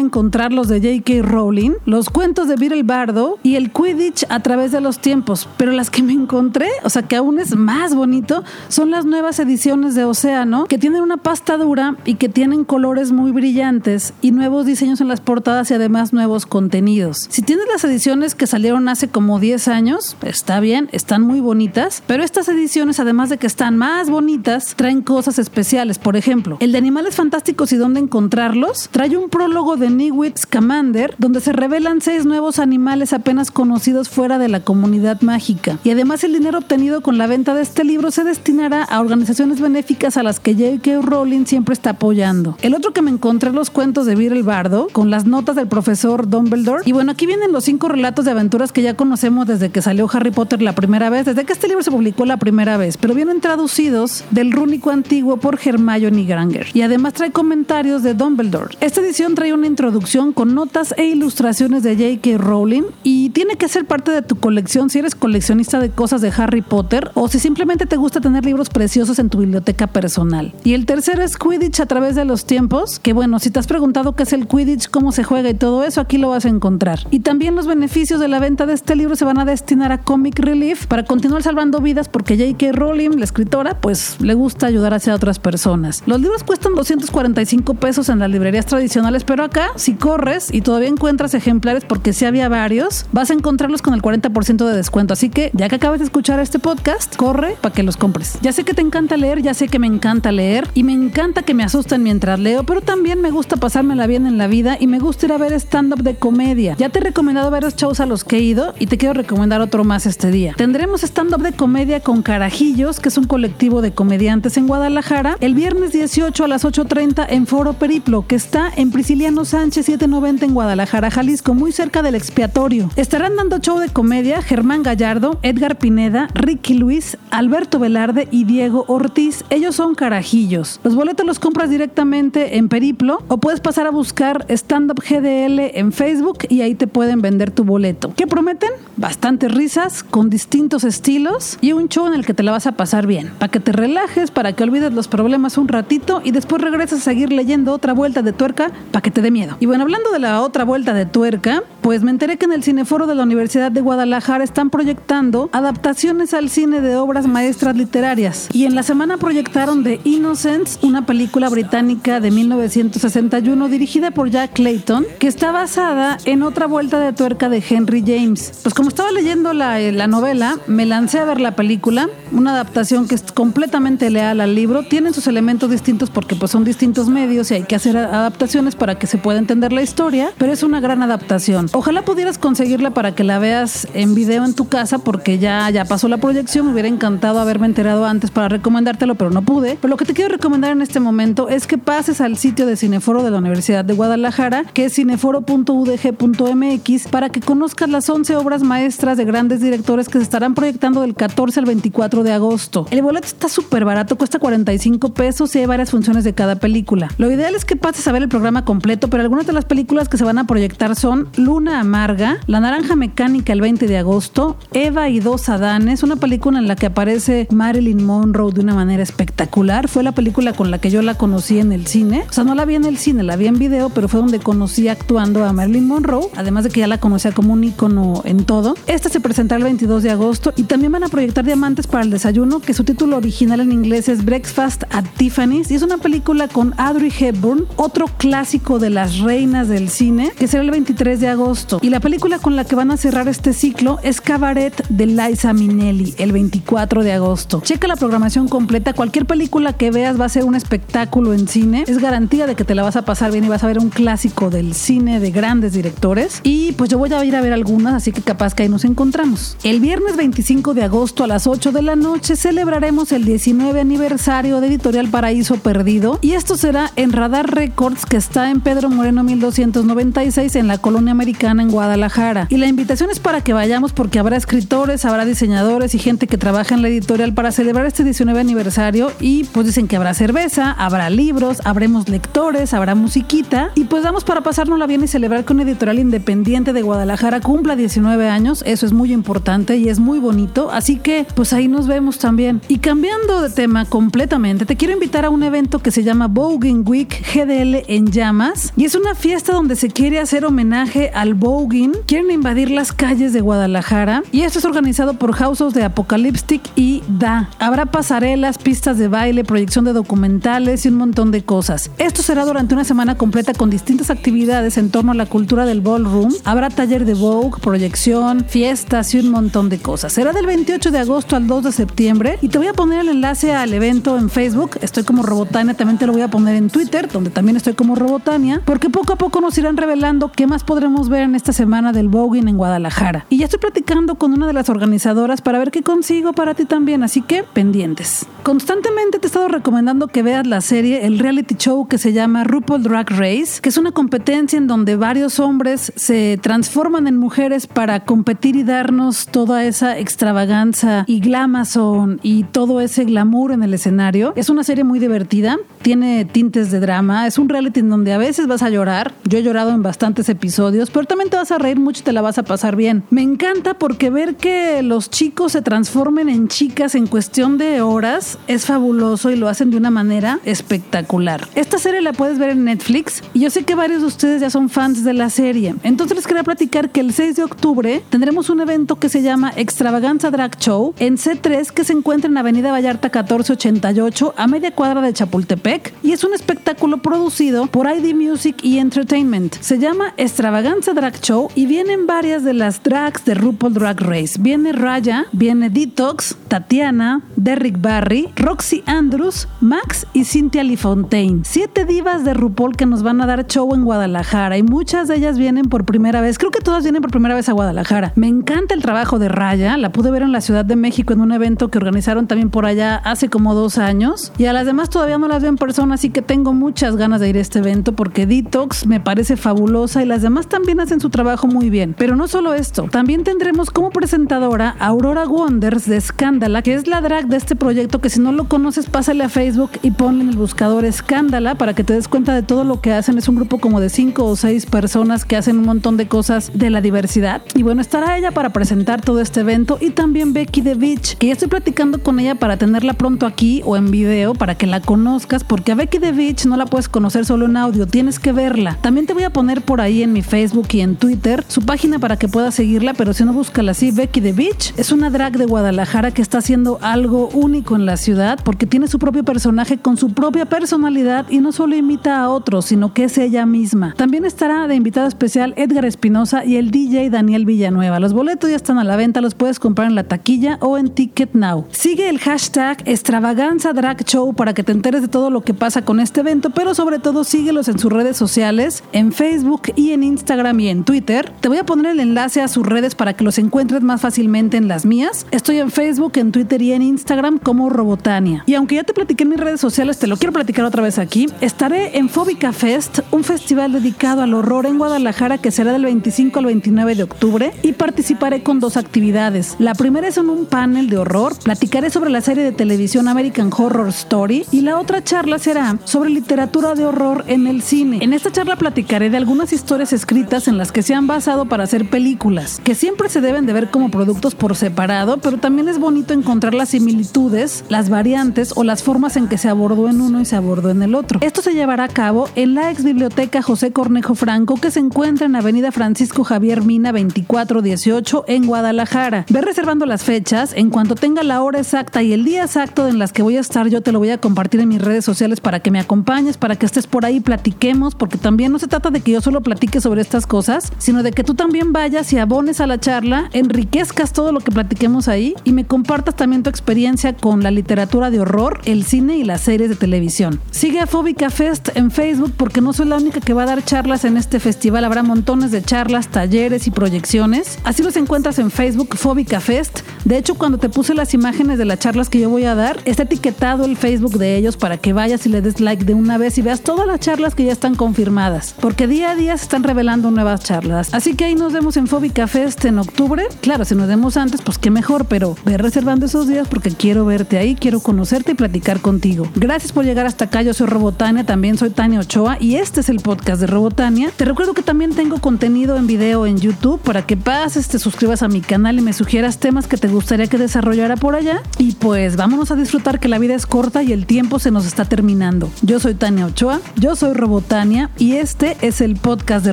encontrarlos 0.00 0.68
de 0.68 0.80
J.K. 0.80 1.22
Rowling, 1.26 1.72
Los 1.84 2.10
cuentos 2.10 2.48
de 2.48 2.54
el 2.60 2.84
Bardo 2.84 3.38
y 3.42 3.56
el 3.56 3.72
Quidditch 3.72 4.26
a 4.28 4.40
través 4.40 4.70
de 4.70 4.80
los 4.80 5.00
tiempos. 5.00 5.48
Pero 5.56 5.72
las 5.72 5.90
que 5.90 6.02
me 6.02 6.12
encontré, 6.12 6.68
o 6.84 6.90
sea 6.90 7.02
que 7.02 7.16
aún 7.16 7.40
es 7.40 7.56
más 7.56 7.94
bonito, 7.94 8.44
son 8.68 8.90
las 8.90 9.06
nuevas 9.06 9.38
ediciones 9.40 9.94
de 9.94 10.04
Océano, 10.04 10.66
que 10.66 10.78
tienen 10.78 11.02
una 11.02 11.16
pasta 11.16 11.56
dura 11.56 11.96
y 12.04 12.14
que 12.14 12.28
tienen 12.28 12.64
colores 12.64 13.12
muy 13.12 13.32
brillantes 13.32 14.12
y 14.20 14.30
nuevos 14.30 14.66
diseños 14.66 15.00
en 15.00 15.08
las 15.08 15.20
portadas 15.20 15.70
y 15.70 15.74
además 15.74 16.12
nuevos 16.12 16.46
contenidos. 16.46 17.26
Si 17.30 17.42
tienes 17.42 17.66
las 17.72 17.82
ediciones 17.84 18.34
que 18.34 18.46
salieron 18.46 18.88
hace 18.88 19.08
como 19.08 19.40
10 19.40 19.68
años, 19.68 20.16
está 20.22 20.60
bien, 20.60 20.88
están 20.92 21.22
muy 21.22 21.40
bonitas, 21.40 22.02
pero 22.06 22.22
estas 22.22 22.48
ediciones, 22.48 23.00
además 23.00 23.30
de 23.30 23.38
que 23.38 23.46
están 23.46 23.76
más 23.76 24.10
bonitas, 24.10 24.74
traen 24.76 25.02
cosas 25.02 25.38
especiales. 25.38 25.98
Por 25.98 26.16
ejemplo, 26.16 26.58
el 26.60 26.72
de 26.72 26.78
Animales 26.78 27.16
Fantásticos 27.16 27.72
y 27.72 27.76
dónde 27.76 28.00
encontrarlos 28.00 28.19
trae 28.28 29.16
un 29.16 29.30
prólogo 29.30 29.76
de 29.76 29.88
Newit's 29.88 30.46
Commander, 30.46 31.14
donde 31.18 31.40
se 31.40 31.52
revelan 31.52 32.00
seis 32.00 32.26
nuevos 32.26 32.58
animales 32.58 33.12
apenas 33.12 33.50
conocidos 33.50 34.08
fuera 34.08 34.38
de 34.38 34.48
la 34.48 34.60
comunidad 34.60 35.20
mágica. 35.22 35.78
Y 35.84 35.90
además 35.90 36.22
el 36.24 36.34
dinero 36.34 36.58
obtenido 36.58 37.00
con 37.00 37.18
la 37.18 37.26
venta 37.26 37.54
de 37.54 37.62
este 37.62 37.84
libro 37.84 38.10
se 38.10 38.24
destinará 38.24 38.82
a 38.84 39.00
organizaciones 39.00 39.60
benéficas 39.60 40.16
a 40.16 40.22
las 40.22 40.40
que 40.40 40.54
J.K. 40.54 41.00
Rowling 41.02 41.46
siempre 41.46 41.72
está 41.72 41.90
apoyando. 41.90 42.56
El 42.60 42.74
otro 42.74 42.92
que 42.92 43.02
me 43.02 43.10
encontré 43.10 43.52
los 43.52 43.70
cuentos 43.70 44.06
de 44.06 44.16
Vir 44.16 44.32
el 44.32 44.42
Bardo, 44.42 44.88
con 44.92 45.10
las 45.10 45.24
notas 45.24 45.56
del 45.56 45.68
profesor 45.68 46.28
Dumbledore. 46.28 46.82
Y 46.84 46.92
bueno, 46.92 47.12
aquí 47.12 47.26
vienen 47.26 47.52
los 47.52 47.64
cinco 47.64 47.88
relatos 47.88 48.24
de 48.24 48.32
aventuras 48.32 48.72
que 48.72 48.82
ya 48.82 48.94
conocemos 48.94 49.46
desde 49.46 49.70
que 49.70 49.82
salió 49.82 50.08
Harry 50.12 50.30
Potter 50.30 50.60
la 50.62 50.74
primera 50.74 51.10
vez, 51.10 51.24
desde 51.24 51.44
que 51.44 51.52
este 51.52 51.68
libro 51.68 51.82
se 51.82 51.90
publicó 51.90 52.26
la 52.26 52.36
primera 52.36 52.76
vez, 52.76 52.96
pero 52.96 53.14
vienen 53.14 53.40
traducidos 53.40 54.24
del 54.30 54.52
rúnico 54.52 54.90
antiguo 54.90 55.36
por 55.36 55.58
Hermione 55.62 56.24
Granger. 56.24 56.66
Y 56.74 56.82
además 56.82 57.14
trae 57.14 57.30
comentarios 57.30 57.99
de 58.02 58.14
Dumbledore. 58.14 58.76
Esta 58.80 59.00
edición 59.00 59.34
trae 59.34 59.52
una 59.52 59.66
introducción 59.66 60.32
con 60.32 60.54
notas 60.54 60.94
e 60.96 61.04
ilustraciones 61.04 61.82
de 61.82 61.94
J.K. 61.96 62.38
Rowling 62.38 62.84
y 63.02 63.30
tiene 63.30 63.56
que 63.56 63.68
ser 63.68 63.84
parte 63.84 64.10
de 64.10 64.22
tu 64.22 64.36
colección 64.36 64.90
si 64.90 64.98
eres 64.98 65.14
coleccionista 65.14 65.78
de 65.78 65.90
cosas 65.90 66.20
de 66.20 66.32
Harry 66.36 66.62
Potter 66.62 67.10
o 67.14 67.28
si 67.28 67.38
simplemente 67.38 67.86
te 67.86 67.96
gusta 67.96 68.20
tener 68.20 68.44
libros 68.44 68.70
preciosos 68.70 69.18
en 69.18 69.30
tu 69.30 69.38
biblioteca 69.38 69.86
personal. 69.86 70.54
Y 70.64 70.74
el 70.74 70.86
tercero 70.86 71.22
es 71.22 71.36
Quidditch 71.36 71.80
a 71.80 71.86
través 71.86 72.14
de 72.14 72.24
los 72.24 72.46
tiempos, 72.46 72.98
que 72.98 73.12
bueno, 73.12 73.38
si 73.38 73.50
te 73.50 73.58
has 73.58 73.66
preguntado 73.66 74.14
qué 74.14 74.22
es 74.22 74.32
el 74.32 74.48
Quidditch, 74.48 74.88
cómo 74.88 75.12
se 75.12 75.24
juega 75.24 75.50
y 75.50 75.54
todo 75.54 75.84
eso, 75.84 76.00
aquí 76.00 76.18
lo 76.18 76.30
vas 76.30 76.46
a 76.46 76.48
encontrar. 76.48 77.00
Y 77.10 77.20
también 77.20 77.54
los 77.56 77.66
beneficios 77.66 78.20
de 78.20 78.28
la 78.28 78.38
venta 78.38 78.66
de 78.66 78.74
este 78.74 78.96
libro 78.96 79.16
se 79.16 79.24
van 79.24 79.38
a 79.38 79.44
destinar 79.44 79.92
a 79.92 79.98
Comic 79.98 80.38
Relief 80.38 80.86
para 80.86 81.04
continuar 81.04 81.42
salvando 81.42 81.80
vidas 81.80 82.08
porque 82.08 82.36
J.K. 82.36 82.72
Rowling, 82.72 83.18
la 83.18 83.24
escritora, 83.24 83.80
pues 83.80 84.16
le 84.20 84.34
gusta 84.34 84.66
ayudar 84.66 84.94
hacia 84.94 85.14
otras 85.14 85.38
personas. 85.38 86.02
Los 86.06 86.20
libros 86.20 86.44
cuestan 86.44 86.74
245 86.74 87.74
pesos 87.74 87.89
en 87.90 88.20
las 88.20 88.30
librerías 88.30 88.66
tradicionales, 88.66 89.24
pero 89.24 89.42
acá, 89.42 89.70
si 89.74 89.94
corres 89.94 90.54
y 90.54 90.60
todavía 90.60 90.88
encuentras 90.88 91.34
ejemplares 91.34 91.84
porque 91.84 92.12
si 92.12 92.24
había 92.24 92.48
varios, 92.48 93.06
vas 93.10 93.30
a 93.30 93.34
encontrarlos 93.34 93.82
con 93.82 93.94
el 93.94 94.00
40% 94.00 94.64
de 94.64 94.76
descuento. 94.76 95.12
Así 95.12 95.28
que 95.28 95.50
ya 95.54 95.68
que 95.68 95.74
acabas 95.74 95.98
de 95.98 96.04
escuchar 96.04 96.38
este 96.38 96.60
podcast, 96.60 97.16
corre 97.16 97.56
para 97.60 97.74
que 97.74 97.82
los 97.82 97.96
compres. 97.96 98.38
Ya 98.42 98.52
sé 98.52 98.62
que 98.62 98.74
te 98.74 98.80
encanta 98.80 99.16
leer, 99.16 99.42
ya 99.42 99.54
sé 99.54 99.66
que 99.66 99.80
me 99.80 99.88
encanta 99.88 100.30
leer 100.30 100.68
y 100.74 100.84
me 100.84 100.92
encanta 100.92 101.42
que 101.42 101.52
me 101.52 101.64
asusten 101.64 102.04
mientras 102.04 102.38
leo, 102.38 102.62
pero 102.62 102.80
también 102.80 103.20
me 103.20 103.32
gusta 103.32 103.56
pasármela 103.56 104.06
bien 104.06 104.28
en 104.28 104.38
la 104.38 104.46
vida 104.46 104.76
y 104.78 104.86
me 104.86 105.00
gusta 105.00 105.26
ir 105.26 105.32
a 105.32 105.38
ver 105.38 105.52
stand-up 105.54 106.04
de 106.04 106.14
comedia. 106.14 106.76
Ya 106.78 106.90
te 106.90 107.00
he 107.00 107.02
recomendado 107.02 107.50
varios 107.50 107.74
shows 107.74 107.98
a 107.98 108.06
los 108.06 108.22
que 108.22 108.36
he 108.36 108.40
ido 108.40 108.72
y 108.78 108.86
te 108.86 108.98
quiero 108.98 109.14
recomendar 109.14 109.60
otro 109.60 109.82
más 109.82 110.06
este 110.06 110.30
día. 110.30 110.54
Tendremos 110.56 111.02
stand-up 111.02 111.42
de 111.42 111.52
comedia 111.52 111.98
con 111.98 112.22
Carajillos, 112.22 113.00
que 113.00 113.08
es 113.08 113.18
un 113.18 113.26
colectivo 113.26 113.82
de 113.82 113.92
comediantes 113.92 114.56
en 114.56 114.68
Guadalajara, 114.68 115.36
el 115.40 115.54
viernes 115.54 115.92
18 115.92 116.44
a 116.44 116.48
las 116.48 116.64
8.30 116.64 117.26
en 117.30 117.46
Foro 117.48 117.79
Periplo, 117.80 118.26
que 118.26 118.36
está 118.36 118.70
en 118.76 118.92
Prisciliano 118.92 119.46
Sánchez 119.46 119.86
790 119.86 120.44
en 120.44 120.54
Guadalajara, 120.54 121.10
Jalisco, 121.10 121.54
muy 121.54 121.72
cerca 121.72 122.02
del 122.02 122.14
expiatorio. 122.14 122.90
Estarán 122.94 123.36
dando 123.36 123.58
show 123.58 123.78
de 123.78 123.88
comedia 123.88 124.42
Germán 124.42 124.82
Gallardo, 124.82 125.40
Edgar 125.42 125.78
Pineda, 125.78 126.28
Ricky 126.34 126.74
Luis, 126.74 127.16
Alberto 127.30 127.78
Velarde 127.78 128.28
y 128.30 128.44
Diego 128.44 128.84
Ortiz. 128.86 129.44
Ellos 129.48 129.76
son 129.76 129.94
Carajillos. 129.94 130.78
Los 130.84 130.94
boletos 130.94 131.24
los 131.24 131.38
compras 131.38 131.70
directamente 131.70 132.58
en 132.58 132.68
Periplo 132.68 133.22
o 133.28 133.38
puedes 133.38 133.60
pasar 133.60 133.86
a 133.86 133.90
buscar 133.90 134.44
Stand 134.48 134.90
Up 134.90 135.02
GDL 135.02 135.78
en 135.78 135.92
Facebook 135.92 136.40
y 136.50 136.60
ahí 136.60 136.74
te 136.74 136.86
pueden 136.86 137.22
vender 137.22 137.50
tu 137.50 137.64
boleto. 137.64 138.12
¿Qué 138.14 138.26
prometen? 138.26 138.70
Bastantes 138.98 139.52
risas, 139.54 140.02
con 140.02 140.28
distintos 140.28 140.84
estilos 140.84 141.56
y 141.62 141.72
un 141.72 141.88
show 141.88 142.06
en 142.06 142.12
el 142.12 142.26
que 142.26 142.34
te 142.34 142.42
la 142.42 142.52
vas 142.52 142.66
a 142.66 142.72
pasar 142.72 143.06
bien. 143.06 143.30
Para 143.38 143.50
que 143.50 143.60
te 143.60 143.72
relajes, 143.72 144.30
para 144.30 144.52
que 144.52 144.64
olvides 144.64 144.92
los 144.92 145.08
problemas 145.08 145.56
un 145.56 145.68
ratito 145.68 146.20
y 146.22 146.32
después 146.32 146.60
regreses 146.60 147.00
a 147.00 147.04
seguir 147.04 147.32
leyendo 147.32 147.69
otra 147.70 147.92
vuelta 147.92 148.22
de 148.22 148.32
tuerca 148.32 148.70
para 148.90 149.02
que 149.02 149.10
te 149.10 149.22
dé 149.22 149.30
miedo. 149.30 149.56
Y 149.60 149.66
bueno, 149.66 149.84
hablando 149.84 150.10
de 150.10 150.18
la 150.18 150.42
otra 150.42 150.64
vuelta 150.64 150.94
de 150.94 151.06
tuerca, 151.06 151.62
pues 151.80 152.02
me 152.02 152.10
enteré 152.10 152.36
que 152.36 152.44
en 152.44 152.52
el 152.52 152.62
Cineforo 152.62 153.06
de 153.06 153.14
la 153.14 153.22
Universidad 153.22 153.72
de 153.72 153.80
Guadalajara 153.80 154.44
están 154.44 154.70
proyectando 154.70 155.48
adaptaciones 155.52 156.34
al 156.34 156.50
cine 156.50 156.80
de 156.80 156.96
obras 156.96 157.26
maestras 157.26 157.76
literarias. 157.76 158.48
Y 158.52 158.64
en 158.66 158.74
la 158.74 158.82
semana 158.82 159.16
proyectaron 159.16 159.84
The 159.84 160.00
Innocents, 160.04 160.78
una 160.82 161.06
película 161.06 161.48
británica 161.48 162.20
de 162.20 162.30
1961 162.30 163.68
dirigida 163.68 164.10
por 164.10 164.30
Jack 164.30 164.54
Clayton, 164.54 165.06
que 165.18 165.26
está 165.26 165.52
basada 165.52 166.18
en 166.24 166.42
otra 166.42 166.66
vuelta 166.66 166.98
de 166.98 167.12
tuerca 167.12 167.48
de 167.48 167.62
Henry 167.68 168.02
James. 168.06 168.60
Pues 168.62 168.74
como 168.74 168.88
estaba 168.88 169.10
leyendo 169.12 169.52
la, 169.52 169.80
eh, 169.80 169.92
la 169.92 170.06
novela, 170.06 170.58
me 170.66 170.86
lancé 170.86 171.18
a 171.18 171.24
ver 171.24 171.40
la 171.40 171.56
película, 171.56 172.08
una 172.32 172.52
adaptación 172.52 173.08
que 173.08 173.14
es 173.14 173.22
completamente 173.32 174.10
leal 174.10 174.40
al 174.40 174.54
libro, 174.54 174.82
tienen 174.82 175.14
sus 175.14 175.26
elementos 175.26 175.70
distintos 175.70 176.10
porque 176.10 176.36
pues 176.36 176.50
son 176.50 176.64
distintos 176.64 177.08
medios 177.08 177.50
y 177.50 177.54
que 177.64 177.76
hacer 177.76 177.96
adaptaciones 177.96 178.74
para 178.74 178.98
que 178.98 179.06
se 179.06 179.18
pueda 179.18 179.38
entender 179.38 179.72
la 179.72 179.82
historia, 179.82 180.32
pero 180.38 180.52
es 180.52 180.62
una 180.62 180.80
gran 180.80 181.02
adaptación. 181.02 181.66
Ojalá 181.72 182.02
pudieras 182.02 182.38
conseguirla 182.38 182.90
para 182.90 183.14
que 183.14 183.24
la 183.24 183.38
veas 183.38 183.88
en 183.94 184.14
video 184.14 184.44
en 184.44 184.54
tu 184.54 184.68
casa 184.68 184.98
porque 184.98 185.38
ya, 185.38 185.68
ya 185.70 185.84
pasó 185.84 186.08
la 186.08 186.18
proyección, 186.18 186.66
me 186.66 186.72
hubiera 186.72 186.88
encantado 186.88 187.40
haberme 187.40 187.66
enterado 187.66 188.04
antes 188.04 188.30
para 188.30 188.48
recomendártelo, 188.48 189.14
pero 189.14 189.30
no 189.30 189.42
pude. 189.42 189.78
Pero 189.80 189.90
lo 189.90 189.96
que 189.96 190.04
te 190.04 190.14
quiero 190.14 190.30
recomendar 190.30 190.72
en 190.72 190.82
este 190.82 191.00
momento 191.00 191.48
es 191.48 191.66
que 191.66 191.78
pases 191.78 192.20
al 192.20 192.36
sitio 192.36 192.66
de 192.66 192.76
Cineforo 192.76 193.22
de 193.22 193.30
la 193.30 193.38
Universidad 193.38 193.84
de 193.84 193.94
Guadalajara, 193.94 194.64
que 194.72 194.86
es 194.86 194.94
cineforo.udg.mx, 194.94 197.08
para 197.08 197.30
que 197.30 197.40
conozcas 197.40 197.88
las 197.88 198.08
11 198.08 198.36
obras 198.36 198.62
maestras 198.62 199.16
de 199.16 199.24
grandes 199.24 199.60
directores 199.60 200.08
que 200.08 200.18
se 200.18 200.24
estarán 200.24 200.54
proyectando 200.54 201.02
del 201.02 201.14
14 201.14 201.60
al 201.60 201.66
24 201.66 202.22
de 202.22 202.32
agosto. 202.32 202.86
El 202.90 203.02
boleto 203.02 203.26
está 203.26 203.48
súper 203.48 203.84
barato, 203.84 204.16
cuesta 204.16 204.38
45 204.38 205.14
pesos 205.14 205.54
y 205.54 205.60
hay 205.60 205.66
varias 205.66 205.90
funciones 205.90 206.24
de 206.24 206.34
cada 206.34 206.56
película. 206.56 207.08
Lo 207.18 207.30
ideal 207.30 207.49
es 207.54 207.64
que 207.64 207.76
pases 207.76 208.06
a 208.08 208.12
ver 208.12 208.22
el 208.22 208.28
programa 208.28 208.64
completo, 208.64 209.08
pero 209.08 209.22
algunas 209.22 209.46
de 209.46 209.52
las 209.52 209.64
películas 209.64 210.08
que 210.08 210.16
se 210.16 210.24
van 210.24 210.38
a 210.38 210.46
proyectar 210.46 210.94
son 210.96 211.28
Luna 211.36 211.80
Amarga, 211.80 212.38
La 212.46 212.60
Naranja 212.60 212.96
Mecánica 212.96 213.52
el 213.52 213.60
20 213.60 213.86
de 213.86 213.98
agosto, 213.98 214.56
Eva 214.72 215.08
y 215.08 215.20
dos 215.20 215.48
Adanes, 215.48 216.02
una 216.02 216.16
película 216.16 216.58
en 216.58 216.68
la 216.68 216.76
que 216.76 216.86
aparece 216.86 217.48
Marilyn 217.50 218.04
Monroe 218.04 218.52
de 218.52 218.60
una 218.60 218.74
manera 218.74 219.02
espectacular. 219.02 219.88
Fue 219.88 220.02
la 220.02 220.12
película 220.12 220.52
con 220.52 220.70
la 220.70 220.78
que 220.78 220.90
yo 220.90 221.02
la 221.02 221.14
conocí 221.14 221.58
en 221.58 221.72
el 221.72 221.86
cine. 221.86 222.24
O 222.28 222.32
sea, 222.32 222.44
no 222.44 222.54
la 222.54 222.64
vi 222.64 222.74
en 222.74 222.84
el 222.84 222.98
cine, 222.98 223.22
la 223.22 223.36
vi 223.36 223.46
en 223.46 223.58
video, 223.58 223.90
pero 223.90 224.08
fue 224.08 224.20
donde 224.20 224.38
conocí 224.38 224.88
actuando 224.88 225.44
a 225.44 225.52
Marilyn 225.52 225.86
Monroe, 225.86 226.28
además 226.36 226.64
de 226.64 226.70
que 226.70 226.80
ya 226.80 226.86
la 226.86 226.98
conocía 226.98 227.32
como 227.32 227.52
un 227.52 227.64
ícono 227.64 228.22
en 228.24 228.44
todo. 228.44 228.74
Esta 228.86 229.08
se 229.08 229.20
presentará 229.20 229.58
el 229.58 229.64
22 229.64 230.02
de 230.02 230.10
agosto 230.10 230.52
y 230.56 230.64
también 230.64 230.92
van 230.92 231.04
a 231.04 231.08
proyectar 231.08 231.44
Diamantes 231.44 231.86
para 231.86 232.04
el 232.04 232.10
Desayuno, 232.10 232.60
que 232.60 232.74
su 232.74 232.84
título 232.84 233.16
original 233.16 233.60
en 233.60 233.72
inglés 233.72 234.08
es 234.08 234.24
Breakfast 234.24 234.84
at 234.90 235.04
Tiffany's 235.16 235.70
y 235.70 235.74
es 235.74 235.82
una 235.82 235.98
película 235.98 236.48
con 236.48 236.74
Audrey 236.78 237.12
Hepburn, 237.18 237.39
otro 237.76 238.06
clásico 238.06 238.78
de 238.78 238.90
las 238.90 239.18
reinas 239.18 239.68
del 239.68 239.88
cine, 239.88 240.32
que 240.36 240.46
será 240.46 240.62
el 240.62 240.70
23 240.70 241.20
de 241.20 241.28
agosto. 241.28 241.78
Y 241.82 241.90
la 241.90 242.00
película 242.00 242.38
con 242.38 242.56
la 242.56 242.64
que 242.64 242.74
van 242.74 242.90
a 242.90 242.96
cerrar 242.96 243.28
este 243.28 243.52
ciclo 243.52 243.98
es 244.02 244.20
Cabaret 244.20 244.86
de 244.88 245.06
Liza 245.06 245.52
Minnelli, 245.52 246.14
el 246.18 246.32
24 246.32 247.02
de 247.02 247.12
agosto. 247.12 247.60
Checa 247.64 247.88
la 247.88 247.96
programación 247.96 248.48
completa, 248.48 248.92
cualquier 248.92 249.26
película 249.26 249.72
que 249.72 249.90
veas 249.90 250.20
va 250.20 250.26
a 250.26 250.28
ser 250.28 250.44
un 250.44 250.54
espectáculo 250.54 251.32
en 251.32 251.48
cine, 251.48 251.84
es 251.86 251.98
garantía 251.98 252.46
de 252.46 252.54
que 252.54 252.64
te 252.64 252.74
la 252.74 252.82
vas 252.82 252.96
a 252.96 253.04
pasar 253.04 253.32
bien 253.32 253.44
y 253.44 253.48
vas 253.48 253.64
a 253.64 253.66
ver 253.66 253.78
un 253.78 253.90
clásico 253.90 254.50
del 254.50 254.74
cine 254.74 255.20
de 255.20 255.30
grandes 255.30 255.72
directores. 255.72 256.40
Y 256.42 256.72
pues 256.72 256.90
yo 256.90 256.98
voy 256.98 257.12
a 257.12 257.24
ir 257.24 257.36
a 257.36 257.40
ver 257.40 257.52
algunas, 257.52 257.94
así 257.94 258.12
que 258.12 258.22
capaz 258.22 258.54
que 258.54 258.64
ahí 258.64 258.68
nos 258.68 258.84
encontramos. 258.84 259.56
El 259.62 259.80
viernes 259.80 260.16
25 260.16 260.74
de 260.74 260.84
agosto 260.84 261.24
a 261.24 261.26
las 261.26 261.46
8 261.46 261.72
de 261.72 261.82
la 261.82 261.96
noche 261.96 262.36
celebraremos 262.36 263.12
el 263.12 263.24
19 263.24 263.80
aniversario 263.80 264.60
de 264.60 264.66
Editorial 264.68 265.08
Paraíso 265.08 265.56
Perdido 265.56 266.18
y 266.20 266.32
esto 266.32 266.56
será 266.56 266.90
en 266.96 267.12
Radar 267.30 267.54
Records 267.54 268.06
que 268.06 268.16
está 268.16 268.50
en 268.50 268.60
Pedro 268.60 268.90
Moreno 268.90 269.22
1296 269.22 270.56
en 270.56 270.66
la 270.66 270.78
colonia 270.78 271.12
americana 271.12 271.62
en 271.62 271.70
Guadalajara. 271.70 272.48
Y 272.50 272.56
la 272.56 272.66
invitación 272.66 273.08
es 273.08 273.20
para 273.20 273.40
que 273.40 273.52
vayamos 273.52 273.92
porque 273.92 274.18
habrá 274.18 274.36
escritores, 274.36 275.04
habrá 275.04 275.24
diseñadores 275.24 275.94
y 275.94 276.00
gente 276.00 276.26
que 276.26 276.38
trabaja 276.38 276.74
en 276.74 276.82
la 276.82 276.88
editorial 276.88 277.32
para 277.32 277.52
celebrar 277.52 277.86
este 277.86 278.02
19 278.02 278.40
aniversario 278.40 279.12
y 279.20 279.44
pues 279.44 279.66
dicen 279.66 279.86
que 279.86 279.94
habrá 279.94 280.12
cerveza, 280.12 280.72
habrá 280.72 281.08
libros, 281.08 281.60
habremos 281.64 282.08
lectores, 282.08 282.74
habrá 282.74 282.96
musiquita 282.96 283.70
y 283.76 283.84
pues 283.84 284.02
damos 284.02 284.24
para 284.24 284.40
pasárnosla 284.40 284.88
bien 284.88 285.04
y 285.04 285.06
celebrar 285.06 285.44
que 285.44 285.52
una 285.52 285.62
editorial 285.62 286.00
independiente 286.00 286.72
de 286.72 286.82
Guadalajara 286.82 287.38
cumpla 287.38 287.76
19 287.76 288.28
años, 288.28 288.64
eso 288.66 288.86
es 288.86 288.92
muy 288.92 289.12
importante 289.12 289.76
y 289.76 289.88
es 289.88 290.00
muy 290.00 290.18
bonito, 290.18 290.72
así 290.72 290.96
que 290.96 291.28
pues 291.36 291.52
ahí 291.52 291.68
nos 291.68 291.86
vemos 291.86 292.18
también. 292.18 292.60
Y 292.66 292.78
cambiando 292.78 293.40
de 293.40 293.50
tema 293.50 293.84
completamente, 293.84 294.66
te 294.66 294.74
quiero 294.74 294.94
invitar 294.94 295.24
a 295.24 295.30
un 295.30 295.44
evento 295.44 295.78
que 295.78 295.92
se 295.92 296.02
llama 296.02 296.26
Voguing 296.26 296.82
Week 296.84 297.19
GDL 297.20 297.84
en 297.86 298.10
llamas 298.10 298.72
y 298.76 298.84
es 298.84 298.94
una 298.94 299.14
fiesta 299.14 299.52
donde 299.52 299.76
se 299.76 299.88
quiere 299.88 300.18
hacer 300.18 300.44
homenaje 300.44 301.10
al 301.14 301.34
voguing. 301.34 301.92
Quieren 302.06 302.30
invadir 302.30 302.70
las 302.70 302.92
calles 302.92 303.32
de 303.32 303.40
Guadalajara 303.40 304.22
y 304.32 304.42
esto 304.42 304.58
es 304.58 304.64
organizado 304.64 305.14
por 305.14 305.32
Houses 305.32 305.74
de 305.74 305.84
Apocalyptic 305.84 306.62
y 306.76 307.02
Da. 307.08 307.50
Habrá 307.58 307.86
pasarelas, 307.86 308.58
pistas 308.58 308.98
de 308.98 309.08
baile, 309.08 309.44
proyección 309.44 309.84
de 309.84 309.92
documentales 309.92 310.84
y 310.84 310.88
un 310.88 310.96
montón 310.96 311.30
de 311.30 311.42
cosas. 311.42 311.90
Esto 311.98 312.22
será 312.22 312.44
durante 312.44 312.74
una 312.74 312.84
semana 312.84 313.16
completa 313.16 313.54
con 313.54 313.70
distintas 313.70 314.10
actividades 314.10 314.78
en 314.78 314.90
torno 314.90 315.12
a 315.12 315.14
la 315.14 315.26
cultura 315.26 315.66
del 315.66 315.80
ballroom. 315.80 316.32
Habrá 316.44 316.70
taller 316.70 317.04
de 317.04 317.14
Vogue, 317.14 317.60
proyección, 317.60 318.44
fiestas 318.48 319.14
y 319.14 319.20
un 319.20 319.30
montón 319.30 319.68
de 319.68 319.78
cosas. 319.78 320.12
Será 320.12 320.32
del 320.32 320.46
28 320.46 320.90
de 320.90 320.98
agosto 320.98 321.36
al 321.36 321.46
2 321.46 321.64
de 321.64 321.72
septiembre 321.72 322.38
y 322.40 322.48
te 322.48 322.58
voy 322.58 322.66
a 322.66 322.72
poner 322.72 323.00
el 323.00 323.08
enlace 323.08 323.54
al 323.54 323.72
evento 323.72 324.18
en 324.18 324.30
Facebook. 324.30 324.78
Estoy 324.82 325.04
como 325.04 325.22
Robotania, 325.22 325.74
también 325.74 325.98
te 325.98 326.06
lo 326.06 326.12
voy 326.12 326.22
a 326.22 326.28
poner 326.28 326.56
en 326.56 326.70
Twitter, 326.70 326.99
donde 327.08 327.30
también 327.30 327.56
estoy 327.56 327.74
como 327.74 327.94
Robotania, 327.94 328.62
porque 328.64 328.90
poco 328.90 329.14
a 329.14 329.16
poco 329.16 329.40
nos 329.40 329.56
irán 329.58 329.76
revelando 329.76 330.30
qué 330.32 330.46
más 330.46 330.64
podremos 330.64 331.08
ver 331.08 331.22
en 331.22 331.34
esta 331.34 331.52
semana 331.52 331.92
del 331.92 332.08
voguing 332.08 332.48
en 332.48 332.56
Guadalajara. 332.56 333.26
Y 333.28 333.38
ya 333.38 333.44
estoy 333.46 333.60
platicando 333.60 334.16
con 334.16 334.32
una 334.32 334.46
de 334.46 334.52
las 334.52 334.68
organizadoras 334.68 335.40
para 335.40 335.58
ver 335.58 335.70
qué 335.70 335.82
consigo 335.82 336.32
para 336.32 336.54
ti 336.54 336.64
también, 336.64 337.02
así 337.02 337.22
que 337.22 337.42
pendientes. 337.42 338.26
Constantemente 338.42 339.18
te 339.18 339.26
he 339.26 339.28
estado 339.28 339.48
recomendando 339.48 340.08
que 340.08 340.22
veas 340.22 340.46
la 340.46 340.60
serie, 340.60 341.06
el 341.06 341.18
reality 341.18 341.54
show 341.54 341.86
que 341.86 341.98
se 341.98 342.12
llama 342.12 342.44
RuPaul 342.44 342.82
Drag 342.82 343.10
Race, 343.10 343.60
que 343.60 343.68
es 343.68 343.76
una 343.76 343.92
competencia 343.92 344.56
en 344.56 344.66
donde 344.66 344.96
varios 344.96 345.40
hombres 345.40 345.92
se 345.96 346.38
transforman 346.42 347.06
en 347.06 347.16
mujeres 347.16 347.66
para 347.66 348.00
competir 348.04 348.56
y 348.56 348.62
darnos 348.62 349.26
toda 349.26 349.64
esa 349.64 349.98
extravaganza 349.98 351.04
y 351.06 351.20
glamazon 351.20 352.20
y 352.22 352.44
todo 352.44 352.80
ese 352.80 353.04
glamour 353.04 353.52
en 353.52 353.62
el 353.62 353.74
escenario. 353.74 354.32
Es 354.36 354.50
una 354.50 354.64
serie 354.64 354.84
muy 354.84 354.98
divertida, 354.98 355.58
tiene 355.82 356.24
tintes 356.24 356.70
de 356.70 356.80
drama, 356.90 357.28
es 357.28 357.38
un 357.38 357.48
reality 357.48 357.78
en 357.78 357.88
donde 357.88 358.12
a 358.12 358.18
veces 358.18 358.48
vas 358.48 358.64
a 358.64 358.68
llorar. 358.68 359.14
Yo 359.22 359.38
he 359.38 359.44
llorado 359.44 359.70
en 359.70 359.80
bastantes 359.80 360.28
episodios, 360.28 360.90
pero 360.90 361.06
también 361.06 361.30
te 361.30 361.36
vas 361.36 361.52
a 361.52 361.58
reír 361.58 361.78
mucho 361.78 362.00
y 362.00 362.02
te 362.02 362.12
la 362.12 362.20
vas 362.20 362.36
a 362.38 362.42
pasar 362.42 362.74
bien. 362.74 363.04
Me 363.10 363.22
encanta 363.22 363.74
porque 363.74 364.10
ver 364.10 364.34
que 364.34 364.82
los 364.82 365.08
chicos 365.08 365.52
se 365.52 365.62
transformen 365.62 366.28
en 366.28 366.48
chicas 366.48 366.96
en 366.96 367.06
cuestión 367.06 367.58
de 367.58 367.80
horas 367.80 368.38
es 368.48 368.66
fabuloso 368.66 369.30
y 369.30 369.36
lo 369.36 369.48
hacen 369.48 369.70
de 369.70 369.76
una 369.76 369.90
manera 369.90 370.40
espectacular. 370.44 371.46
Esta 371.54 371.78
serie 371.78 372.02
la 372.02 372.12
puedes 372.12 372.40
ver 372.40 372.50
en 372.50 372.64
Netflix 372.64 373.22
y 373.34 373.40
yo 373.40 373.50
sé 373.50 373.62
que 373.62 373.76
varios 373.76 374.00
de 374.00 374.08
ustedes 374.08 374.40
ya 374.40 374.50
son 374.50 374.68
fans 374.68 375.04
de 375.04 375.12
la 375.12 375.30
serie. 375.30 375.76
Entonces 375.84 376.16
les 376.16 376.26
quería 376.26 376.42
platicar 376.42 376.90
que 376.90 376.98
el 376.98 377.12
6 377.12 377.36
de 377.36 377.44
octubre 377.44 378.02
tendremos 378.10 378.50
un 378.50 378.62
evento 378.62 378.96
que 378.96 379.08
se 379.08 379.22
llama 379.22 379.52
Extravaganza 379.54 380.32
Drag 380.32 380.58
Show 380.58 380.92
en 380.98 381.18
C3 381.18 381.70
que 381.70 381.84
se 381.84 381.92
encuentra 381.92 382.28
en 382.28 382.36
Avenida 382.36 382.72
Vallarta 382.72 383.10
1488 383.10 384.34
a 384.36 384.46
media 384.48 384.74
cuadra 384.74 385.00
de 385.02 385.12
Chapultepec 385.12 385.94
y 386.02 386.10
es 386.10 386.24
un 386.24 386.34
espectáculo 386.34 386.79
producido 386.88 387.66
por 387.66 387.86
ID 387.86 388.14
Music 388.14 388.56
y 388.62 388.78
Entertainment. 388.78 389.54
Se 389.60 389.78
llama 389.78 390.14
Extravaganza 390.16 390.94
Drag 390.94 391.20
Show 391.20 391.50
y 391.54 391.66
vienen 391.66 392.06
varias 392.06 392.42
de 392.42 392.54
las 392.54 392.82
drags 392.82 393.24
de 393.24 393.34
RuPaul 393.34 393.74
Drag 393.74 394.00
Race. 394.00 394.38
Viene 394.40 394.72
Raya, 394.72 395.26
viene 395.32 395.68
Detox, 395.68 396.36
Tatiana, 396.48 397.22
Derrick 397.36 397.80
Barry, 397.80 398.28
Roxy 398.36 398.82
Andrews, 398.86 399.46
Max 399.60 400.06
y 400.12 400.24
Cynthia 400.24 400.64
Fontaine. 400.76 401.42
Siete 401.44 401.84
divas 401.84 402.24
de 402.24 402.34
RuPaul 402.34 402.76
que 402.76 402.86
nos 402.86 403.02
van 403.02 403.20
a 403.20 403.26
dar 403.26 403.46
show 403.46 403.74
en 403.74 403.84
Guadalajara 403.84 404.56
y 404.56 404.62
muchas 404.62 405.08
de 405.08 405.16
ellas 405.16 405.38
vienen 405.38 405.66
por 405.66 405.84
primera 405.84 406.20
vez. 406.20 406.38
Creo 406.38 406.50
que 406.50 406.60
todas 406.60 406.82
vienen 406.82 407.02
por 407.02 407.10
primera 407.10 407.34
vez 407.34 407.48
a 407.48 407.52
Guadalajara. 407.52 408.12
Me 408.16 408.26
encanta 408.26 408.74
el 408.74 408.82
trabajo 408.82 409.18
de 409.18 409.28
Raya. 409.28 409.76
La 409.76 409.92
pude 409.92 410.10
ver 410.10 410.22
en 410.22 410.32
la 410.32 410.40
Ciudad 410.40 410.64
de 410.64 410.76
México 410.76 411.12
en 411.12 411.20
un 411.20 411.32
evento 411.32 411.68
que 411.68 411.78
organizaron 411.78 412.26
también 412.26 412.50
por 412.50 412.66
allá 412.66 412.96
hace 412.96 413.28
como 413.28 413.54
dos 413.54 413.78
años. 413.78 414.32
Y 414.38 414.46
a 414.46 414.52
las 414.52 414.66
demás 414.66 414.90
todavía 414.90 415.18
no 415.18 415.28
las 415.28 415.42
veo 415.42 415.50
en 415.50 415.56
persona, 415.56 415.94
así 415.94 416.10
que 416.10 416.22
tengo 416.22 416.52
muchas 416.70 416.94
ganas 416.94 417.20
de 417.20 417.28
ir 417.28 417.36
a 417.36 417.40
este 417.40 417.58
evento 417.58 417.94
porque 417.94 418.26
Detox 418.26 418.86
me 418.86 419.00
parece 419.00 419.36
fabulosa 419.36 420.04
y 420.04 420.06
las 420.06 420.22
demás 420.22 420.46
también 420.46 420.78
hacen 420.78 421.00
su 421.00 421.10
trabajo 421.10 421.48
muy 421.48 421.68
bien. 421.68 421.96
Pero 421.98 422.14
no 422.14 422.28
solo 422.28 422.54
esto, 422.54 422.84
también 422.84 423.24
tendremos 423.24 423.72
como 423.72 423.90
presentadora 423.90 424.76
Aurora 424.78 425.24
Wonders 425.24 425.86
de 425.86 426.00
Scandala, 426.00 426.62
que 426.62 426.74
es 426.74 426.86
la 426.86 427.00
drag 427.00 427.26
de 427.26 427.38
este 427.38 427.56
proyecto 427.56 428.00
que 428.00 428.08
si 428.08 428.20
no 428.20 428.30
lo 428.30 428.44
conoces, 428.44 428.86
pásale 428.86 429.24
a 429.24 429.28
Facebook 429.28 429.72
y 429.82 429.90
ponle 429.90 430.22
en 430.22 430.28
el 430.28 430.36
buscador 430.36 430.84
Escándala 430.84 431.56
para 431.56 431.74
que 431.74 431.82
te 431.82 431.92
des 431.92 432.06
cuenta 432.06 432.36
de 432.36 432.44
todo 432.44 432.62
lo 432.62 432.80
que 432.80 432.92
hacen. 432.92 433.18
Es 433.18 433.28
un 433.28 433.34
grupo 433.34 433.58
como 433.58 433.80
de 433.80 433.88
cinco 433.88 434.26
o 434.26 434.36
seis 434.36 434.64
personas 434.64 435.24
que 435.24 435.36
hacen 435.36 435.58
un 435.58 435.64
montón 435.64 435.96
de 435.96 436.06
cosas 436.06 436.52
de 436.54 436.70
la 436.70 436.80
diversidad. 436.80 437.42
Y 437.56 437.64
bueno, 437.64 437.80
estará 437.80 438.16
ella 438.16 438.30
para 438.30 438.50
presentar 438.50 439.00
todo 439.00 439.20
este 439.20 439.40
evento 439.40 439.76
y 439.80 439.90
también 439.90 440.32
Becky 440.32 440.62
the 440.62 440.76
Beach, 440.76 441.16
que 441.18 441.26
ya 441.26 441.32
estoy 441.32 441.48
platicando 441.48 442.00
con 442.00 442.20
ella 442.20 442.36
para 442.36 442.58
tenerla 442.58 442.92
pronto 442.92 443.26
aquí 443.26 443.60
o 443.64 443.76
en 443.76 443.90
video 443.90 444.34
para 444.34 444.54
que 444.54 444.68
la 444.68 444.80
conozcas, 444.80 445.42
porque 445.42 445.72
a 445.72 445.74
Becky 445.74 445.98
the 445.98 446.12
Beach 446.12 446.46
no 446.46 446.59
la 446.60 446.66
puedes 446.66 446.90
conocer 446.90 447.24
solo 447.24 447.46
en 447.46 447.56
audio, 447.56 447.86
tienes 447.86 448.18
que 448.18 448.32
verla. 448.32 448.76
También 448.82 449.06
te 449.06 449.14
voy 449.14 449.22
a 449.22 449.30
poner 449.30 449.62
por 449.62 449.80
ahí 449.80 450.02
en 450.02 450.12
mi 450.12 450.20
Facebook 450.20 450.68
y 450.72 450.82
en 450.82 450.96
Twitter 450.96 451.42
su 451.48 451.62
página 451.62 451.98
para 451.98 452.18
que 452.18 452.28
puedas 452.28 452.54
seguirla, 452.54 452.92
pero 452.92 453.14
si 453.14 453.24
no, 453.24 453.32
búscala 453.32 453.70
así. 453.70 453.90
Becky 453.90 454.20
the 454.20 454.32
Beach 454.32 454.74
es 454.76 454.92
una 454.92 455.08
drag 455.08 455.38
de 455.38 455.46
Guadalajara 455.46 456.10
que 456.10 456.20
está 456.20 456.36
haciendo 456.38 456.78
algo 456.82 457.30
único 457.30 457.76
en 457.76 457.86
la 457.86 457.96
ciudad 457.96 458.38
porque 458.44 458.66
tiene 458.66 458.88
su 458.88 458.98
propio 458.98 459.24
personaje 459.24 459.78
con 459.78 459.96
su 459.96 460.12
propia 460.12 460.44
personalidad 460.44 461.26
y 461.30 461.38
no 461.38 461.50
solo 461.50 461.76
imita 461.76 462.20
a 462.20 462.28
otros, 462.28 462.66
sino 462.66 462.92
que 462.92 463.04
es 463.04 463.16
ella 463.16 463.46
misma. 463.46 463.94
También 463.96 464.26
estará 464.26 464.66
de 464.66 464.74
invitado 464.74 465.08
especial 465.08 465.54
Edgar 465.56 465.86
Espinosa 465.86 466.44
y 466.44 466.56
el 466.56 466.70
DJ 466.70 467.08
Daniel 467.08 467.46
Villanueva. 467.46 468.00
Los 468.00 468.12
boletos 468.12 468.50
ya 468.50 468.56
están 468.56 468.78
a 468.78 468.84
la 468.84 468.96
venta, 468.96 469.22
los 469.22 469.34
puedes 469.34 469.58
comprar 469.58 469.88
en 469.88 469.94
la 469.94 470.04
taquilla 470.04 470.58
o 470.60 470.76
en 470.76 470.90
Ticket 470.90 471.32
Now. 471.32 471.64
Sigue 471.70 472.10
el 472.10 472.18
hashtag 472.18 472.82
Extravaganza 472.84 473.72
Drag 473.72 474.04
Show 474.04 474.34
para 474.34 474.52
que 474.52 474.62
te 474.62 474.72
enteres 474.72 475.00
de 475.00 475.08
todo 475.08 475.30
lo 475.30 475.40
que 475.40 475.54
pasa 475.54 475.82
con 475.82 476.00
este 476.00 476.20
evento, 476.20 476.49
pero 476.54 476.74
sobre 476.74 476.98
todo 476.98 477.24
síguelos 477.24 477.68
en 477.68 477.78
sus 477.78 477.92
redes 477.92 478.16
sociales, 478.16 478.82
en 478.92 479.12
Facebook 479.12 479.62
y 479.76 479.92
en 479.92 480.02
Instagram 480.02 480.60
y 480.60 480.68
en 480.68 480.84
Twitter. 480.84 481.32
Te 481.40 481.48
voy 481.48 481.58
a 481.58 481.64
poner 481.64 481.92
el 481.92 482.00
enlace 482.00 482.40
a 482.40 482.48
sus 482.48 482.66
redes 482.66 482.94
para 482.94 483.14
que 483.14 483.24
los 483.24 483.38
encuentres 483.38 483.82
más 483.82 484.00
fácilmente 484.00 484.56
en 484.56 484.68
las 484.68 484.84
mías. 484.84 485.26
Estoy 485.30 485.58
en 485.58 485.70
Facebook, 485.70 486.12
en 486.16 486.32
Twitter 486.32 486.60
y 486.62 486.72
en 486.72 486.82
Instagram 486.82 487.38
como 487.38 487.70
Robotania. 487.70 488.42
Y 488.46 488.54
aunque 488.54 488.76
ya 488.76 488.84
te 488.84 488.94
platiqué 488.94 489.24
en 489.24 489.30
mis 489.30 489.40
redes 489.40 489.60
sociales, 489.60 489.98
te 489.98 490.06
lo 490.06 490.16
quiero 490.16 490.32
platicar 490.32 490.64
otra 490.64 490.82
vez 490.82 490.98
aquí. 490.98 491.26
Estaré 491.40 491.98
en 491.98 492.08
Fóbica 492.08 492.52
Fest, 492.52 493.00
un 493.10 493.24
festival 493.24 493.72
dedicado 493.72 494.22
al 494.22 494.34
horror 494.34 494.66
en 494.66 494.78
Guadalajara 494.78 495.38
que 495.38 495.50
será 495.50 495.72
del 495.72 495.84
25 495.84 496.38
al 496.38 496.46
29 496.46 496.94
de 496.94 497.02
octubre 497.02 497.52
y 497.62 497.72
participaré 497.72 498.42
con 498.42 498.60
dos 498.60 498.76
actividades. 498.76 499.56
La 499.58 499.74
primera 499.74 500.08
es 500.08 500.16
en 500.16 500.28
un 500.28 500.46
panel 500.46 500.88
de 500.88 500.98
horror, 500.98 501.34
platicaré 501.42 501.90
sobre 501.90 502.10
la 502.10 502.20
serie 502.20 502.42
de 502.42 502.52
televisión 502.52 503.08
American 503.08 503.50
Horror 503.56 503.88
Story 503.88 504.46
y 504.50 504.62
la 504.62 504.78
otra 504.78 505.02
charla 505.04 505.38
será 505.38 505.78
sobre 505.84 506.10
literatura 506.10 506.39
de 506.46 506.86
horror 506.86 507.24
en 507.26 507.46
el 507.46 507.62
cine. 507.62 507.98
En 508.00 508.12
esta 508.12 508.32
charla 508.32 508.56
platicaré 508.56 509.10
de 509.10 509.16
algunas 509.16 509.52
historias 509.52 509.92
escritas 509.92 510.48
en 510.48 510.56
las 510.56 510.72
que 510.72 510.82
se 510.82 510.94
han 510.94 511.06
basado 511.06 511.46
para 511.46 511.64
hacer 511.64 511.88
películas, 511.88 512.60
que 512.64 512.74
siempre 512.74 513.08
se 513.08 513.20
deben 513.20 513.44
de 513.44 513.52
ver 513.52 513.70
como 513.70 513.90
productos 513.90 514.34
por 514.34 514.56
separado, 514.56 515.18
pero 515.18 515.36
también 515.36 515.68
es 515.68 515.78
bonito 515.78 516.14
encontrar 516.14 516.54
las 516.54 516.70
similitudes, 516.70 517.64
las 517.68 517.90
variantes 517.90 518.52
o 518.56 518.64
las 518.64 518.82
formas 518.82 519.16
en 519.16 519.28
que 519.28 519.36
se 519.36 519.48
abordó 519.48 519.88
en 519.88 520.00
uno 520.00 520.20
y 520.20 520.24
se 520.24 520.36
abordó 520.36 520.70
en 520.70 520.82
el 520.82 520.94
otro. 520.94 521.20
Esto 521.22 521.42
se 521.42 521.52
llevará 521.52 521.84
a 521.84 521.88
cabo 521.88 522.28
en 522.36 522.54
la 522.54 522.70
ex 522.70 522.84
biblioteca 522.84 523.42
José 523.42 523.72
Cornejo 523.72 524.14
Franco 524.14 524.56
que 524.56 524.70
se 524.70 524.80
encuentra 524.80 525.26
en 525.26 525.36
Avenida 525.36 525.72
Francisco 525.72 526.24
Javier 526.24 526.62
Mina 526.62 526.92
2418 526.92 528.24
en 528.28 528.46
Guadalajara. 528.46 529.26
Ve 529.28 529.40
reservando 529.42 529.84
las 529.84 530.04
fechas, 530.04 530.52
en 530.54 530.70
cuanto 530.70 530.94
tenga 530.94 531.22
la 531.22 531.42
hora 531.42 531.60
exacta 531.60 532.02
y 532.02 532.12
el 532.12 532.24
día 532.24 532.44
exacto 532.44 532.88
en 532.88 532.98
las 532.98 533.12
que 533.12 533.22
voy 533.22 533.36
a 533.36 533.40
estar, 533.40 533.68
yo 533.68 533.82
te 533.82 533.92
lo 533.92 533.98
voy 533.98 534.10
a 534.10 534.18
compartir 534.18 534.60
en 534.60 534.68
mis 534.68 534.80
redes 534.80 535.04
sociales 535.04 535.40
para 535.40 535.60
que 535.60 535.70
me 535.70 535.80
acompañes, 535.80 536.29
para 536.36 536.56
que 536.56 536.66
estés 536.66 536.86
por 536.86 537.04
ahí 537.04 537.16
y 537.16 537.20
platiquemos, 537.20 537.94
porque 537.94 538.18
también 538.18 538.52
no 538.52 538.58
se 538.58 538.68
trata 538.68 538.90
de 538.90 539.00
que 539.00 539.12
yo 539.12 539.20
solo 539.20 539.40
platique 539.40 539.80
sobre 539.80 540.00
estas 540.00 540.26
cosas, 540.26 540.72
sino 540.78 541.02
de 541.02 541.12
que 541.12 541.24
tú 541.24 541.34
también 541.34 541.72
vayas 541.72 542.12
y 542.12 542.18
abones 542.18 542.60
a 542.60 542.66
la 542.66 542.78
charla, 542.78 543.30
enriquezcas 543.32 544.12
todo 544.12 544.32
lo 544.32 544.40
que 544.40 544.52
platiquemos 544.52 545.08
ahí 545.08 545.34
y 545.44 545.52
me 545.52 545.64
compartas 545.64 546.16
también 546.16 546.42
tu 546.42 546.50
experiencia 546.50 547.14
con 547.14 547.42
la 547.42 547.50
literatura 547.50 548.10
de 548.10 548.20
horror, 548.20 548.60
el 548.64 548.84
cine 548.84 549.16
y 549.18 549.24
las 549.24 549.42
series 549.42 549.68
de 549.70 549.76
televisión. 549.76 550.40
Sigue 550.50 550.80
a 550.80 550.86
Fóbica 550.86 551.30
Fest 551.30 551.70
en 551.74 551.90
Facebook 551.90 552.32
porque 552.36 552.60
no 552.60 552.72
soy 552.72 552.86
la 552.86 552.96
única 552.96 553.20
que 553.20 553.34
va 553.34 553.44
a 553.44 553.46
dar 553.46 553.64
charlas 553.64 554.04
en 554.04 554.16
este 554.16 554.40
festival, 554.40 554.84
habrá 554.84 555.02
montones 555.02 555.50
de 555.50 555.62
charlas, 555.62 556.08
talleres 556.08 556.66
y 556.66 556.70
proyecciones. 556.70 557.58
Así 557.64 557.82
los 557.82 557.96
encuentras 557.96 558.38
en 558.38 558.50
Facebook 558.50 558.96
Fóbica 558.96 559.40
Fest. 559.40 559.80
De 560.04 560.16
hecho, 560.16 560.34
cuando 560.34 560.58
te 560.58 560.68
puse 560.68 560.94
las 560.94 561.14
imágenes 561.14 561.58
de 561.58 561.64
las 561.64 561.78
charlas 561.78 562.08
que 562.08 562.20
yo 562.20 562.30
voy 562.30 562.44
a 562.44 562.54
dar, 562.54 562.78
está 562.84 563.02
etiquetado 563.04 563.64
el 563.64 563.76
Facebook 563.76 564.18
de 564.18 564.36
ellos 564.36 564.56
para 564.56 564.78
que 564.78 564.92
vayas 564.92 565.26
y 565.26 565.28
le 565.28 565.40
des 565.40 565.60
like 565.60 565.84
de 565.84 565.94
una 566.10 566.18
vez 566.18 566.36
y 566.38 566.42
veas 566.42 566.62
todas 566.62 566.88
las 566.88 566.98
charlas 566.98 567.36
que 567.36 567.44
ya 567.44 567.52
están 567.52 567.76
confirmadas, 567.76 568.56
porque 568.60 568.88
día 568.88 569.12
a 569.12 569.14
día 569.14 569.36
se 569.36 569.44
están 569.44 569.62
revelando 569.62 570.10
nuevas 570.10 570.40
charlas. 570.42 570.92
Así 570.92 571.14
que 571.14 571.26
ahí 571.26 571.36
nos 571.36 571.52
vemos 571.52 571.76
en 571.76 571.86
Fóbica 571.86 572.26
Fest 572.26 572.64
en 572.64 572.80
octubre. 572.80 573.28
Claro, 573.42 573.64
si 573.64 573.76
nos 573.76 573.86
vemos 573.86 574.16
antes, 574.16 574.42
pues 574.42 574.58
qué 574.58 574.72
mejor, 574.72 575.04
pero 575.04 575.36
ve 575.44 575.56
reservando 575.56 576.06
esos 576.06 576.26
días 576.26 576.48
porque 576.48 576.72
quiero 576.72 577.04
verte 577.04 577.38
ahí, 577.38 577.54
quiero 577.54 577.78
conocerte 577.78 578.32
y 578.32 578.34
platicar 578.34 578.80
contigo. 578.80 579.28
Gracias 579.36 579.70
por 579.70 579.84
llegar 579.84 580.04
hasta 580.04 580.24
acá, 580.24 580.42
yo 580.42 580.52
soy 580.52 580.66
Robotania, 580.66 581.24
también 581.24 581.56
soy 581.56 581.70
Tania 581.70 582.00
Ochoa 582.00 582.38
y 582.40 582.56
este 582.56 582.80
es 582.80 582.88
el 582.88 582.96
podcast 582.96 583.40
de 583.40 583.46
Robotania. 583.46 584.10
Te 584.16 584.24
recuerdo 584.24 584.52
que 584.52 584.62
también 584.62 584.96
tengo 584.96 585.20
contenido 585.20 585.76
en 585.76 585.86
video 585.86 586.26
en 586.26 586.38
YouTube 586.38 586.80
para 586.80 587.06
que 587.06 587.16
pases, 587.16 587.68
te 587.68 587.78
suscribas 587.78 588.24
a 588.24 588.28
mi 588.28 588.40
canal 588.40 588.80
y 588.80 588.82
me 588.82 588.94
sugieras 588.94 589.38
temas 589.38 589.68
que 589.68 589.76
te 589.76 589.86
gustaría 589.86 590.26
que 590.26 590.38
desarrollara 590.38 590.96
por 590.96 591.14
allá. 591.14 591.40
Y 591.56 591.76
pues 591.76 592.16
vámonos 592.16 592.50
a 592.50 592.56
disfrutar 592.56 592.98
que 592.98 593.06
la 593.06 593.20
vida 593.20 593.36
es 593.36 593.46
corta 593.46 593.84
y 593.84 593.92
el 593.92 594.06
tiempo 594.06 594.40
se 594.40 594.50
nos 594.50 594.66
está 594.66 594.84
terminando. 594.86 595.48
Yo 595.62 595.78
soy 595.78 595.99
Ochoa, 596.00 596.60
yo 596.76 596.96
soy 596.96 597.12
Robotania 597.12 597.90
y 597.98 598.16
este 598.16 598.56
es 598.62 598.80
el 598.80 598.96
podcast 598.96 599.44
de 599.44 599.52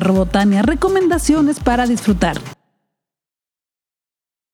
Robotania, 0.00 0.62
recomendaciones 0.62 1.60
para 1.60 1.86
disfrutar. 1.86 2.57